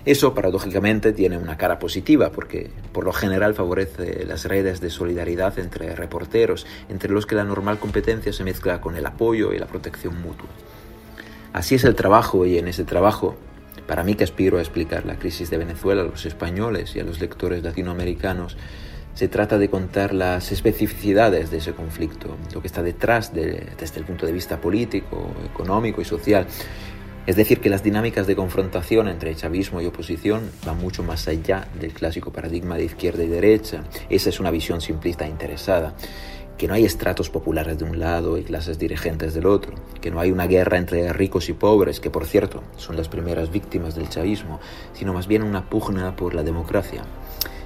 Eso 0.05 0.35
paradójicamente 0.35 1.13
tiene 1.13 1.39
una 1.39 1.57
cara 1.57 1.79
positiva 1.79 2.33
porque 2.33 2.73
por 2.91 3.05
lo 3.05 3.13
general 3.13 3.55
favorece 3.55 4.25
las 4.27 4.47
redes 4.47 4.81
de 4.81 4.91
solidaridad 4.91 5.61
entre 5.61 5.95
reporteros, 5.95 6.67
entre 6.89 7.13
los 7.13 7.25
que 7.25 7.37
la 7.37 7.45
normal 7.45 7.79
competencia 7.79 8.33
se 8.33 8.43
mezcla 8.43 8.81
con 8.81 8.97
el 8.97 9.07
apoyo 9.07 9.53
y 9.53 9.61
la 9.61 9.67
protección 9.67 10.21
mutua. 10.21 10.49
Así 11.53 11.77
es 11.77 11.85
el 11.85 11.95
trabajo 11.95 12.45
y 12.45 12.59
en 12.59 12.67
ese 12.67 12.83
trabajo, 12.83 13.37
para 13.87 14.03
mí 14.03 14.17
que 14.17 14.25
aspiro 14.25 14.59
a 14.59 14.61
explicar 14.61 15.07
la 15.07 15.21
crisis 15.21 15.51
de 15.51 15.59
Venezuela 15.59 16.03
a 16.03 16.07
los 16.07 16.27
españoles 16.27 16.97
y 16.97 17.01
a 17.01 17.05
los 17.05 17.21
lectores 17.21 17.63
latinoamericanos, 17.63 18.57
se 19.15 19.29
trata 19.29 19.59
de 19.59 19.69
contar 19.69 20.15
las 20.15 20.53
especificidades 20.53 21.51
de 21.51 21.59
ese 21.59 21.75
conflicto, 21.75 22.37
lo 22.55 22.61
que 22.61 22.67
está 22.67 22.83
detrás 22.83 23.35
desde 23.35 24.01
el 24.01 24.05
punto 24.05 24.27
de 24.27 24.33
vista 24.33 24.61
político, 24.61 25.31
económico 25.45 26.01
y 26.01 26.05
social. 26.05 26.47
Es 27.25 27.37
decir, 27.37 27.61
que 27.61 27.71
las 27.71 27.85
dinámicas 27.85 28.27
de 28.27 28.35
confrontación 28.35 29.07
entre 29.07 29.37
chavismo 29.37 29.81
y 29.81 29.87
oposición 29.87 30.51
van 30.67 30.79
mucho 30.79 31.05
más 31.05 31.29
allá 31.29 31.69
del 31.79 31.93
clásico 31.93 32.33
paradigma 32.33 32.77
de 32.77 32.85
izquierda 32.87 33.23
y 33.23 33.29
derecha. 33.29 33.85
Esa 34.11 34.31
es 34.31 34.41
una 34.41 34.51
visión 34.51 34.81
simplista 34.81 35.25
e 35.25 35.29
interesada. 35.29 35.95
Que 36.59 36.67
no 36.67 36.75
hay 36.75 36.85
estratos 36.85 37.31
populares 37.31 37.79
de 37.79 37.85
un 37.85 38.01
lado 38.01 38.39
y 38.39 38.43
clases 38.43 38.79
dirigentes 38.79 39.35
del 39.35 39.47
otro. 39.47 39.75
Que 40.01 40.11
no 40.11 40.19
hay 40.19 40.33
una 40.33 40.49
guerra 40.49 40.79
entre 40.79 41.13
ricos 41.13 41.49
y 41.49 41.53
pobres, 41.53 42.01
que 42.01 42.11
por 42.11 42.27
cierto 42.27 42.65
son 42.77 42.97
las 42.97 43.09
primeras 43.09 43.53
víctimas 43.53 43.95
del 43.95 44.09
chavismo, 44.09 44.59
sino 44.93 45.13
más 45.13 45.29
bien 45.29 45.45
una 45.45 45.71
pugna 45.71 46.17
por 46.17 46.35
la 46.35 46.43
democracia. 46.43 47.05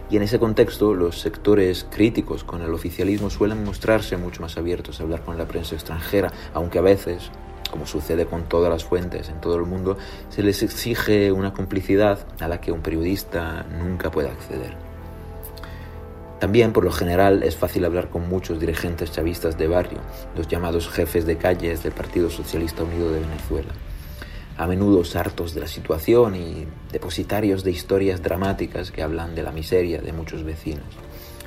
Y 0.08 0.16
en 0.16 0.22
ese 0.22 0.38
contexto, 0.38 0.94
los 0.94 1.20
sectores 1.20 1.84
críticos 1.90 2.44
con 2.44 2.62
el 2.62 2.72
oficialismo 2.72 3.28
suelen 3.28 3.64
mostrarse 3.64 4.16
mucho 4.16 4.40
más 4.40 4.56
abiertos 4.56 5.00
a 5.00 5.02
hablar 5.02 5.22
con 5.22 5.36
la 5.36 5.48
prensa 5.48 5.74
extranjera, 5.74 6.32
aunque 6.54 6.78
a 6.78 6.82
veces, 6.82 7.30
como 7.70 7.86
sucede 7.86 8.26
con 8.26 8.44
todas 8.44 8.70
las 8.70 8.84
fuentes 8.84 9.28
en 9.28 9.40
todo 9.40 9.56
el 9.56 9.64
mundo, 9.64 9.98
se 10.28 10.44
les 10.44 10.62
exige 10.62 11.32
una 11.32 11.52
complicidad 11.52 12.20
a 12.38 12.46
la 12.46 12.60
que 12.60 12.70
un 12.70 12.82
periodista 12.82 13.64
nunca 13.64 14.12
puede 14.12 14.28
acceder. 14.28 14.76
También, 16.38 16.72
por 16.72 16.84
lo 16.84 16.92
general, 16.92 17.42
es 17.42 17.56
fácil 17.56 17.84
hablar 17.84 18.08
con 18.08 18.28
muchos 18.28 18.60
dirigentes 18.60 19.10
chavistas 19.10 19.58
de 19.58 19.66
barrio, 19.66 19.98
los 20.36 20.46
llamados 20.46 20.88
jefes 20.88 21.26
de 21.26 21.36
calles 21.36 21.82
del 21.82 21.92
Partido 21.92 22.30
Socialista 22.30 22.84
Unido 22.84 23.10
de 23.10 23.20
Venezuela 23.20 23.72
a 24.58 24.66
menudo 24.66 25.02
hartos 25.14 25.54
de 25.54 25.60
la 25.60 25.66
situación 25.66 26.34
y 26.34 26.66
depositarios 26.90 27.62
de 27.62 27.70
historias 27.70 28.22
dramáticas 28.22 28.90
que 28.90 29.02
hablan 29.02 29.34
de 29.34 29.42
la 29.42 29.52
miseria 29.52 30.00
de 30.00 30.12
muchos 30.12 30.44
vecinos. 30.44 30.86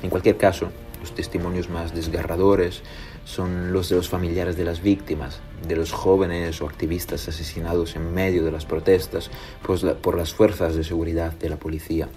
En 0.02 0.10
cualquier 0.10 0.36
caso, 0.36 0.70
los 1.00 1.14
testimonios 1.14 1.68
más 1.68 1.94
desgarradores 1.94 2.82
son 3.24 3.72
los 3.72 3.88
de 3.88 3.96
los 3.96 4.08
familiares 4.08 4.56
de 4.56 4.64
las 4.64 4.82
víctimas, 4.82 5.40
de 5.66 5.76
los 5.76 5.92
jóvenes 5.92 6.60
o 6.62 6.66
activistas 6.66 7.28
asesinados 7.28 7.96
en 7.96 8.12
medio 8.12 8.44
de 8.44 8.52
las 8.52 8.66
protestas 8.66 9.30
por 9.62 10.16
las 10.16 10.34
fuerzas 10.34 10.74
de 10.74 10.84
seguridad 10.84 11.32
de 11.32 11.48
la 11.48 11.56
policía. 11.56 12.08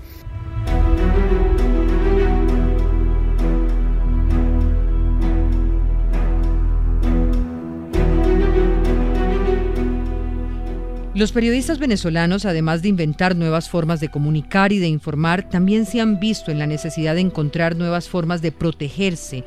Los 11.16 11.32
periodistas 11.32 11.78
venezolanos, 11.78 12.44
además 12.44 12.82
de 12.82 12.90
inventar 12.90 13.36
nuevas 13.36 13.70
formas 13.70 14.00
de 14.00 14.10
comunicar 14.10 14.72
y 14.72 14.80
de 14.80 14.88
informar, 14.88 15.48
también 15.48 15.86
se 15.86 16.02
han 16.02 16.20
visto 16.20 16.50
en 16.50 16.58
la 16.58 16.66
necesidad 16.66 17.14
de 17.14 17.22
encontrar 17.22 17.76
nuevas 17.76 18.10
formas 18.10 18.42
de 18.42 18.52
protegerse 18.52 19.44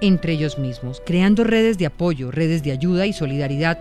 entre 0.00 0.32
ellos 0.32 0.58
mismos, 0.58 1.02
creando 1.04 1.44
redes 1.44 1.76
de 1.76 1.84
apoyo, 1.84 2.30
redes 2.30 2.62
de 2.62 2.72
ayuda 2.72 3.06
y 3.06 3.12
solidaridad 3.12 3.78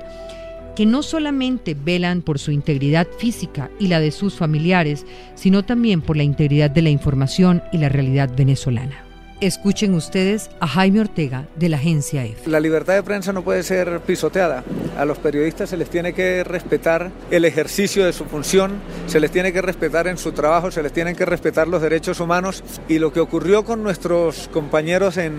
que 0.75 0.85
no 0.85 1.01
solamente 1.01 1.75
velan 1.75 2.21
por 2.23 2.39
su 2.39 2.51
integridad 2.51 3.07
física 3.17 3.69
y 3.79 3.87
la 3.87 4.01
de 4.01 4.11
sus 4.11 4.35
familiares, 4.35 5.05
sino 5.35 5.63
también 5.63 6.01
por 6.01 6.17
la 6.17 6.23
integridad 6.23 6.69
de 6.69 6.81
la 6.81 6.89
información 6.89 7.63
y 7.71 7.77
la 7.77 7.87
realidad 7.87 8.29
venezolana. 8.35 9.08
Escuchen 9.41 9.93
ustedes 9.93 10.49
a 10.59 10.67
Jaime 10.67 10.99
Ortega 10.99 11.47
de 11.55 11.69
la 11.69 11.77
agencia 11.77 12.25
EFE. 12.25 12.49
La 12.49 12.59
libertad 12.59 12.95
de 12.95 13.03
prensa 13.03 13.31
no 13.31 13.41
puede 13.41 13.63
ser 13.63 14.01
pisoteada. 14.01 14.65
A 14.97 15.05
los 15.05 15.17
periodistas 15.17 15.69
se 15.69 15.77
les 15.77 15.89
tiene 15.89 16.11
que 16.11 16.43
respetar 16.43 17.09
el 17.31 17.45
ejercicio 17.45 18.05
de 18.05 18.11
su 18.11 18.25
función, 18.25 18.81
se 19.07 19.21
les 19.21 19.31
tiene 19.31 19.53
que 19.53 19.61
respetar 19.61 20.07
en 20.07 20.17
su 20.17 20.33
trabajo, 20.33 20.71
se 20.71 20.83
les 20.83 20.91
tienen 20.91 21.15
que 21.15 21.23
respetar 21.23 21.69
los 21.69 21.81
derechos 21.81 22.19
humanos. 22.19 22.65
Y 22.89 22.99
lo 22.99 23.13
que 23.13 23.21
ocurrió 23.21 23.63
con 23.63 23.81
nuestros 23.81 24.49
compañeros 24.49 25.15
en, 25.15 25.37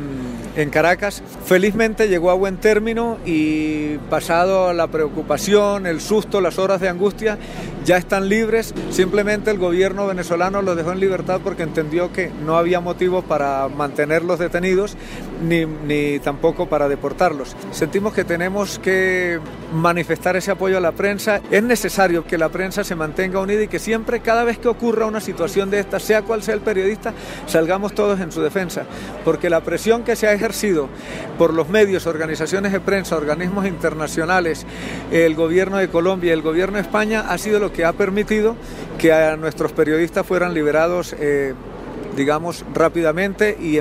en 0.56 0.70
Caracas, 0.70 1.22
felizmente 1.44 2.08
llegó 2.08 2.30
a 2.30 2.34
buen 2.34 2.56
término 2.56 3.18
y 3.26 3.98
pasado 4.08 4.72
la 4.72 4.86
preocupación, 4.86 5.86
el 5.86 6.00
susto, 6.00 6.40
las 6.40 6.58
horas 6.58 6.80
de 6.80 6.88
angustia, 6.88 7.36
ya 7.84 7.98
están 7.98 8.30
libres. 8.30 8.72
Simplemente 8.90 9.50
el 9.50 9.58
gobierno 9.58 10.06
venezolano 10.06 10.62
los 10.62 10.74
dejó 10.74 10.92
en 10.92 11.00
libertad 11.00 11.42
porque 11.44 11.64
entendió 11.64 12.14
que 12.14 12.30
no 12.46 12.56
había 12.56 12.80
motivo 12.80 13.20
para 13.20 13.68
mantener 13.68 13.89
mantenerlos 13.90 14.38
detenidos 14.38 14.96
ni, 15.42 15.66
ni 15.66 16.20
tampoco 16.20 16.68
para 16.68 16.88
deportarlos. 16.88 17.57
Sentimos 17.72 18.14
que 18.14 18.22
tenemos 18.22 18.79
que 18.79 19.40
manifestar 19.74 20.37
ese 20.37 20.53
apoyo 20.53 20.76
a 20.76 20.81
la 20.81 20.92
prensa. 20.92 21.40
Es 21.50 21.62
necesario 21.64 22.24
que 22.24 22.38
la 22.38 22.50
prensa 22.50 22.85
se 22.85 22.94
mantenga 22.94 23.40
unida 23.40 23.62
y 23.62 23.68
que 23.68 23.81
siempre, 23.81 24.20
cada 24.20 24.44
vez 24.44 24.59
que 24.59 24.68
ocurra 24.68 25.07
una 25.07 25.20
situación 25.20 25.70
de 25.70 25.81
esta, 25.81 25.98
sea 25.98 26.22
cual 26.22 26.44
sea 26.44 26.55
el 26.55 26.61
periodista, 26.61 27.12
salgamos 27.46 27.92
todos 27.92 28.20
en 28.20 28.31
su 28.31 28.40
defensa. 28.42 28.85
Porque 29.24 29.50
la 29.50 29.61
presión 29.61 30.05
que 30.05 30.14
se 30.14 30.29
ha 30.29 30.33
ejercido 30.33 30.88
por 31.37 31.53
los 31.53 31.68
medios, 31.68 32.07
organizaciones 32.07 32.70
de 32.70 32.79
prensa, 32.79 33.16
organismos 33.16 33.66
internacionales, 33.66 34.66
el 35.11 35.35
gobierno 35.35 35.79
de 35.79 35.88
Colombia 35.88 36.29
y 36.29 36.33
el 36.33 36.42
gobierno 36.42 36.76
de 36.76 36.83
España 36.83 37.24
ha 37.29 37.38
sido 37.38 37.59
lo 37.59 37.72
que 37.72 37.85
ha 37.85 37.92
permitido 37.92 38.55
que 38.98 39.12
a 39.12 39.37
nuestros 39.37 39.72
periodistas 39.72 40.24
fueran 40.24 40.55
liberados. 40.55 41.16
Eh, 41.18 41.55
digamos, 42.16 42.64
rápidamente 42.75 43.57
y 43.61 43.79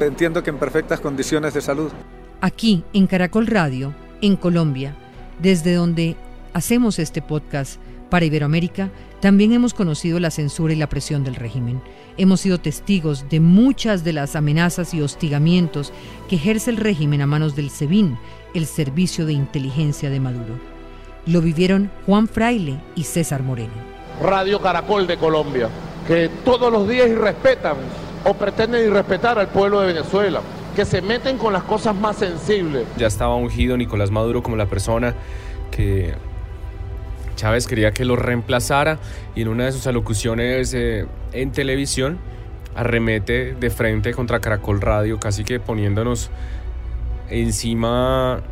entiendo 0.00 0.42
que 0.42 0.50
en 0.50 0.58
perfectas 0.58 1.00
condiciones 1.00 1.54
de 1.54 1.60
salud. 1.60 1.90
Aquí, 2.40 2.84
en 2.92 3.06
Caracol 3.06 3.46
Radio, 3.46 3.94
en 4.20 4.36
Colombia, 4.36 4.96
desde 5.40 5.74
donde 5.74 6.16
hacemos 6.52 6.98
este 6.98 7.22
podcast 7.22 7.80
para 8.10 8.24
Iberoamérica, 8.24 8.90
también 9.20 9.52
hemos 9.52 9.74
conocido 9.74 10.18
la 10.18 10.30
censura 10.30 10.72
y 10.72 10.76
la 10.76 10.88
presión 10.88 11.24
del 11.24 11.36
régimen. 11.36 11.80
Hemos 12.16 12.40
sido 12.40 12.58
testigos 12.58 13.28
de 13.30 13.40
muchas 13.40 14.04
de 14.04 14.12
las 14.12 14.36
amenazas 14.36 14.92
y 14.92 15.00
hostigamientos 15.00 15.92
que 16.28 16.36
ejerce 16.36 16.70
el 16.70 16.76
régimen 16.76 17.22
a 17.22 17.26
manos 17.26 17.56
del 17.56 17.70
SEBIN, 17.70 18.18
el 18.54 18.66
Servicio 18.66 19.24
de 19.24 19.32
Inteligencia 19.32 20.10
de 20.10 20.20
Maduro. 20.20 20.58
Lo 21.24 21.40
vivieron 21.40 21.90
Juan 22.04 22.26
Fraile 22.26 22.80
y 22.96 23.04
César 23.04 23.42
Moreno. 23.42 23.72
Radio 24.20 24.60
Caracol 24.60 25.06
de 25.06 25.16
Colombia 25.16 25.70
que 26.06 26.30
todos 26.44 26.72
los 26.72 26.88
días 26.88 27.08
irrespetan 27.08 27.76
o 28.24 28.34
pretenden 28.34 28.86
irrespetar 28.86 29.38
al 29.38 29.48
pueblo 29.48 29.80
de 29.80 29.88
Venezuela, 29.88 30.40
que 30.74 30.84
se 30.84 31.02
meten 31.02 31.38
con 31.38 31.52
las 31.52 31.62
cosas 31.64 31.94
más 31.94 32.16
sensibles. 32.16 32.86
Ya 32.96 33.06
estaba 33.06 33.34
ungido 33.36 33.76
Nicolás 33.76 34.10
Maduro 34.10 34.42
como 34.42 34.56
la 34.56 34.66
persona 34.66 35.14
que 35.70 36.14
Chávez 37.36 37.66
quería 37.66 37.92
que 37.92 38.04
lo 38.04 38.16
reemplazara 38.16 38.98
y 39.34 39.42
en 39.42 39.48
una 39.48 39.64
de 39.64 39.72
sus 39.72 39.86
alocuciones 39.86 40.74
eh, 40.74 41.06
en 41.32 41.52
televisión 41.52 42.18
arremete 42.74 43.54
de 43.54 43.70
frente 43.70 44.12
contra 44.12 44.40
Caracol 44.40 44.80
Radio, 44.80 45.18
casi 45.18 45.44
que 45.44 45.60
poniéndonos 45.60 46.30
encima 47.28 48.42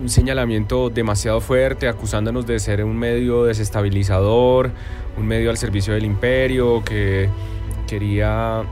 un 0.00 0.08
señalamiento 0.08 0.90
demasiado 0.90 1.40
fuerte, 1.40 1.88
acusándonos 1.88 2.46
de 2.46 2.58
ser 2.58 2.84
un 2.84 2.96
medio 2.96 3.44
desestabilizador, 3.44 4.70
un 5.16 5.26
medio 5.26 5.50
al 5.50 5.56
servicio 5.56 5.94
del 5.94 6.04
imperio, 6.04 6.82
que 6.84 7.28
quería 7.86 8.62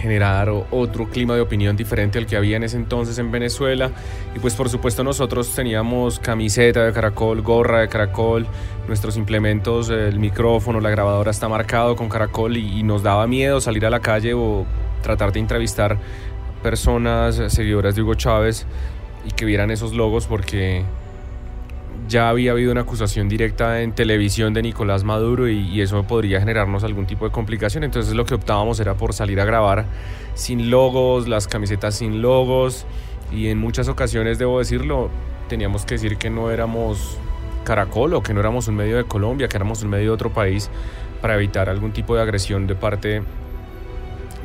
generar 0.00 0.48
otro 0.70 1.08
clima 1.08 1.34
de 1.34 1.40
opinión 1.40 1.76
diferente 1.76 2.18
al 2.18 2.26
que 2.26 2.36
había 2.36 2.56
en 2.56 2.64
ese 2.64 2.76
entonces 2.76 3.18
en 3.18 3.30
Venezuela. 3.30 3.90
Y 4.34 4.38
pues 4.38 4.54
por 4.54 4.68
supuesto 4.68 5.02
nosotros 5.02 5.54
teníamos 5.54 6.18
camiseta 6.18 6.84
de 6.84 6.92
caracol, 6.92 7.42
gorra 7.42 7.80
de 7.80 7.88
caracol, 7.88 8.46
nuestros 8.86 9.16
implementos, 9.16 9.90
el 9.90 10.18
micrófono, 10.18 10.80
la 10.80 10.90
grabadora 10.90 11.30
está 11.30 11.48
marcado 11.48 11.96
con 11.96 12.08
caracol 12.08 12.56
y, 12.56 12.80
y 12.80 12.82
nos 12.82 13.02
daba 13.02 13.26
miedo 13.26 13.60
salir 13.60 13.86
a 13.86 13.90
la 13.90 14.00
calle 14.00 14.34
o 14.34 14.66
tratar 15.02 15.32
de 15.32 15.40
entrevistar 15.40 15.98
personas 16.62 17.40
seguidoras 17.48 17.94
de 17.94 18.02
Hugo 18.02 18.14
Chávez 18.14 18.66
y 19.26 19.30
que 19.32 19.44
vieran 19.44 19.70
esos 19.70 19.94
logos 19.94 20.26
porque 20.26 20.84
ya 22.08 22.30
había 22.30 22.52
habido 22.52 22.72
una 22.72 22.80
acusación 22.82 23.28
directa 23.28 23.82
en 23.82 23.92
televisión 23.92 24.54
de 24.54 24.62
Nicolás 24.62 25.04
Maduro 25.04 25.48
y, 25.48 25.80
eso 25.80 26.02
podría 26.04 26.40
generarnos 26.40 26.82
algún 26.82 27.06
tipo 27.06 27.26
de 27.26 27.30
complicación. 27.30 27.84
Entonces 27.84 28.14
lo 28.14 28.24
que 28.24 28.34
optábamos 28.34 28.80
era 28.80 28.94
por 28.94 29.12
salir 29.12 29.40
a 29.40 29.44
grabar 29.44 29.84
sin 30.34 30.70
logos, 30.70 31.28
las 31.28 31.46
camisetas 31.46 31.96
sin 31.96 32.22
logos 32.22 32.86
y 33.32 33.48
en 33.48 33.58
muchas 33.58 33.88
ocasiones, 33.88 34.38
debo 34.38 34.58
decirlo, 34.58 35.10
teníamos 35.48 35.84
que 35.84 35.94
decir 35.94 36.16
que 36.16 36.30
no 36.30 36.50
éramos 36.50 37.18
Caracol 37.64 38.14
o 38.14 38.22
que 38.22 38.32
no 38.32 38.40
éramos 38.40 38.68
un 38.68 38.76
medio 38.76 38.96
de 38.96 39.04
Colombia, 39.04 39.48
que 39.48 39.56
éramos 39.56 39.82
un 39.82 39.90
medio 39.90 40.06
de 40.06 40.10
otro 40.10 40.32
país 40.32 40.70
para 41.20 41.34
evitar 41.34 41.68
algún 41.68 41.92
tipo 41.92 42.16
de 42.16 42.22
agresión 42.22 42.66
de 42.66 42.74
parte 42.74 43.22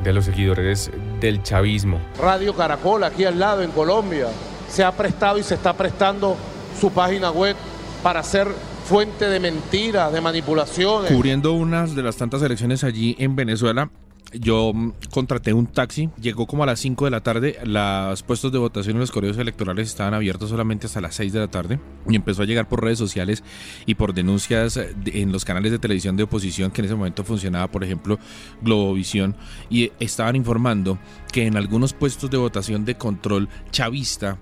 de 0.03 0.13
los 0.13 0.25
seguidores 0.25 0.91
del 1.21 1.41
chavismo. 1.43 1.99
Radio 2.19 2.53
Caracol 2.53 3.05
aquí 3.05 3.23
al 3.23 3.39
lado 3.39 3.61
en 3.61 3.71
Colombia 3.71 4.27
se 4.73 4.83
ha 4.83 4.91
prestado 4.91 5.37
y 5.37 5.43
se 5.43 5.53
está 5.53 5.73
prestando 5.73 6.35
su 6.81 6.91
página 6.91 7.29
web 7.29 7.55
para 8.01 8.23
ser 8.23 8.47
fuente 8.85 9.29
de 9.29 9.39
mentiras, 9.39 10.11
de 10.11 10.19
manipulaciones. 10.19 11.11
Cubriendo 11.11 11.53
unas 11.53 11.95
de 11.95 12.01
las 12.01 12.17
tantas 12.17 12.41
elecciones 12.41 12.83
allí 12.83 13.15
en 13.19 13.35
Venezuela, 13.35 13.91
yo 14.33 14.73
contraté 15.11 15.53
un 15.53 15.67
taxi, 15.67 16.09
llegó 16.19 16.47
como 16.47 16.63
a 16.63 16.65
las 16.65 16.79
5 16.79 17.05
de 17.05 17.11
la 17.11 17.21
tarde, 17.21 17.59
los 17.63 18.23
puestos 18.23 18.51
de 18.51 18.57
votación 18.57 18.95
en 18.95 19.01
los 19.01 19.11
correos 19.11 19.37
electorales 19.37 19.89
estaban 19.89 20.15
abiertos 20.15 20.49
solamente 20.49 20.87
hasta 20.87 21.01
las 21.01 21.15
6 21.15 21.33
de 21.33 21.39
la 21.39 21.49
tarde 21.49 21.79
y 22.09 22.15
empezó 22.15 22.41
a 22.41 22.45
llegar 22.45 22.67
por 22.67 22.83
redes 22.83 22.97
sociales 22.97 23.43
y 23.85 23.93
por 23.95 24.13
denuncias 24.13 24.79
en 25.05 25.31
los 25.31 25.45
canales 25.45 25.71
de 25.71 25.79
televisión 25.79 26.17
de 26.17 26.23
oposición 26.23 26.71
que 26.71 26.81
en 26.81 26.85
ese 26.85 26.95
momento 26.95 27.23
funcionaba, 27.23 27.67
por 27.67 27.83
ejemplo, 27.83 28.17
Globovisión, 28.61 29.35
y 29.69 29.91
estaban 29.99 30.35
informando 30.35 30.97
que 31.33 31.47
en 31.47 31.57
algunos 31.57 31.93
puestos 31.93 32.29
de 32.29 32.37
votación 32.37 32.85
de 32.85 32.95
control 32.95 33.49
chavista, 33.71 34.37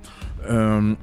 um, 0.48 0.98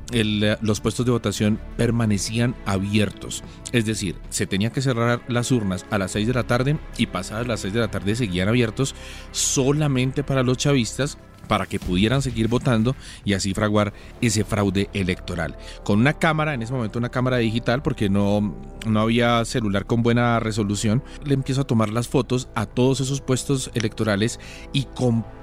los 0.60 0.80
puestos 0.80 1.06
de 1.06 1.12
votación 1.12 1.58
permanecían 1.78 2.54
abiertos. 2.66 3.42
Es 3.72 3.86
decir, 3.86 4.16
se 4.28 4.46
tenía 4.46 4.70
que 4.70 4.82
cerrar 4.82 5.22
las 5.28 5.50
urnas 5.50 5.86
a 5.90 5.98
las 5.98 6.12
6 6.12 6.26
de 6.26 6.34
la 6.34 6.46
tarde 6.46 6.76
y 6.98 7.06
pasadas 7.06 7.48
las 7.48 7.60
6 7.60 7.72
de 7.72 7.80
la 7.80 7.90
tarde 7.90 8.14
seguían 8.14 8.48
abiertos 8.48 8.94
solamente 9.32 10.22
para 10.22 10.42
los 10.42 10.58
chavistas 10.58 11.18
para 11.48 11.64
que 11.64 11.80
pudieran 11.80 12.20
seguir 12.20 12.46
votando 12.48 12.94
y 13.24 13.32
así 13.32 13.54
fraguar 13.54 13.94
ese 14.20 14.44
fraude 14.44 14.90
electoral. 14.92 15.56
Con 15.82 16.00
una 16.00 16.12
cámara, 16.12 16.52
en 16.52 16.60
ese 16.60 16.74
momento 16.74 16.98
una 16.98 17.08
cámara 17.08 17.38
digital, 17.38 17.82
porque 17.82 18.10
no, 18.10 18.54
no 18.86 19.00
había 19.00 19.42
celular 19.46 19.86
con 19.86 20.02
buena 20.02 20.38
resolución, 20.38 21.02
le 21.24 21.32
empiezo 21.32 21.62
a 21.62 21.66
tomar 21.66 21.88
las 21.88 22.06
fotos 22.06 22.48
a 22.54 22.66
todos 22.66 23.00
esos 23.00 23.22
puestos 23.22 23.70
electorales 23.72 24.38
y 24.74 24.84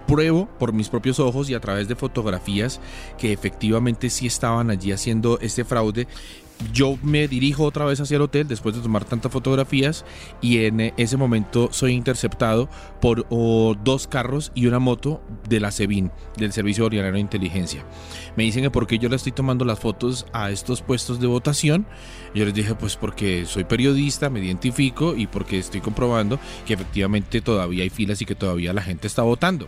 compruebo 0.05 0.47
por 0.59 0.71
mis 0.71 0.89
propios 0.89 1.19
ojos 1.19 1.49
y 1.49 1.55
a 1.55 1.59
través 1.59 1.87
de 1.87 1.95
fotografías 1.95 2.79
que 3.17 3.33
efectivamente 3.33 4.09
sí 4.09 4.27
estaban 4.27 4.69
allí 4.69 4.91
haciendo 4.91 5.39
este 5.41 5.65
fraude 5.65 6.07
yo 6.71 6.97
me 7.03 7.27
dirijo 7.27 7.63
otra 7.65 7.85
vez 7.85 7.99
hacia 7.99 8.15
el 8.15 8.21
hotel 8.21 8.47
después 8.47 8.75
de 8.75 8.81
tomar 8.81 9.03
tantas 9.03 9.31
fotografías 9.31 10.05
y 10.41 10.59
en 10.65 10.93
ese 10.95 11.17
momento 11.17 11.67
soy 11.71 11.93
interceptado 11.93 12.69
por 13.01 13.27
dos 13.83 14.07
carros 14.07 14.53
y 14.55 14.67
una 14.67 14.79
moto 14.79 15.21
de 15.49 15.59
la 15.59 15.71
SEBIN, 15.71 16.11
del 16.37 16.53
Servicio 16.53 16.85
Bolivariano 16.85 17.15
de 17.15 17.21
Inteligencia. 17.21 17.83
Me 18.37 18.43
dicen 18.43 18.63
que 18.63 18.71
por 18.71 18.87
qué 18.87 18.97
yo 18.99 19.09
le 19.09 19.17
estoy 19.17 19.33
tomando 19.33 19.65
las 19.65 19.79
fotos 19.79 20.27
a 20.31 20.49
estos 20.49 20.81
puestos 20.81 21.19
de 21.19 21.27
votación. 21.27 21.85
Yo 22.33 22.45
les 22.45 22.53
dije 22.53 22.73
pues 22.73 22.95
porque 22.95 23.45
soy 23.45 23.65
periodista, 23.65 24.29
me 24.29 24.39
identifico 24.39 25.15
y 25.15 25.27
porque 25.27 25.59
estoy 25.59 25.81
comprobando 25.81 26.39
que 26.65 26.75
efectivamente 26.75 27.41
todavía 27.41 27.83
hay 27.83 27.89
filas 27.89 28.21
y 28.21 28.25
que 28.25 28.35
todavía 28.35 28.71
la 28.71 28.81
gente 28.81 29.07
está 29.07 29.23
votando. 29.23 29.67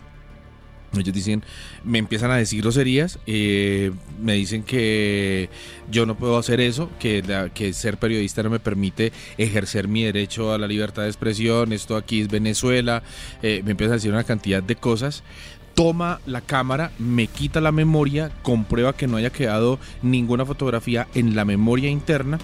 Ellos 0.96 1.14
dicen, 1.14 1.44
me 1.84 1.98
empiezan 1.98 2.30
a 2.30 2.36
decir 2.36 2.62
groserías, 2.62 3.18
eh, 3.26 3.92
me 4.20 4.34
dicen 4.34 4.62
que 4.62 5.50
yo 5.90 6.06
no 6.06 6.16
puedo 6.16 6.38
hacer 6.38 6.60
eso, 6.60 6.88
que, 6.98 7.22
que 7.52 7.74
ser 7.74 7.98
periodista 7.98 8.42
no 8.42 8.48
me 8.48 8.58
permite 8.58 9.12
ejercer 9.36 9.86
mi 9.86 10.02
derecho 10.02 10.52
a 10.52 10.58
la 10.58 10.66
libertad 10.66 11.02
de 11.02 11.08
expresión, 11.08 11.74
esto 11.74 11.94
aquí 11.94 12.22
es 12.22 12.28
Venezuela, 12.28 13.02
eh, 13.42 13.60
me 13.64 13.72
empiezan 13.72 13.92
a 13.92 13.96
decir 13.96 14.12
una 14.12 14.24
cantidad 14.24 14.62
de 14.62 14.76
cosas. 14.76 15.22
Toma 15.74 16.20
la 16.26 16.40
cámara, 16.40 16.90
me 16.98 17.28
quita 17.28 17.60
la 17.60 17.70
memoria, 17.70 18.32
comprueba 18.42 18.96
que 18.96 19.06
no 19.06 19.16
haya 19.16 19.30
quedado 19.30 19.78
ninguna 20.02 20.44
fotografía 20.44 21.06
en 21.14 21.36
la 21.36 21.44
memoria 21.44 21.90
interna, 21.90 22.38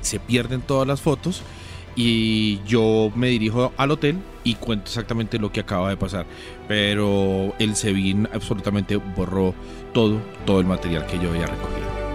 se 0.00 0.20
pierden 0.20 0.62
todas 0.62 0.86
las 0.86 1.02
fotos 1.02 1.42
y 2.00 2.60
yo 2.64 3.10
me 3.16 3.26
dirijo 3.26 3.72
al 3.76 3.90
hotel 3.90 4.18
y 4.44 4.54
cuento 4.54 4.84
exactamente 4.84 5.36
lo 5.36 5.50
que 5.50 5.58
acaba 5.58 5.90
de 5.90 5.96
pasar. 5.96 6.26
Pero 6.68 7.52
el 7.58 7.74
SEBIN 7.74 8.28
absolutamente 8.32 8.94
borró 8.94 9.52
todo, 9.92 10.20
todo 10.46 10.60
el 10.60 10.66
material 10.66 11.06
que 11.06 11.18
yo 11.18 11.30
había 11.30 11.46
recogido. 11.46 12.07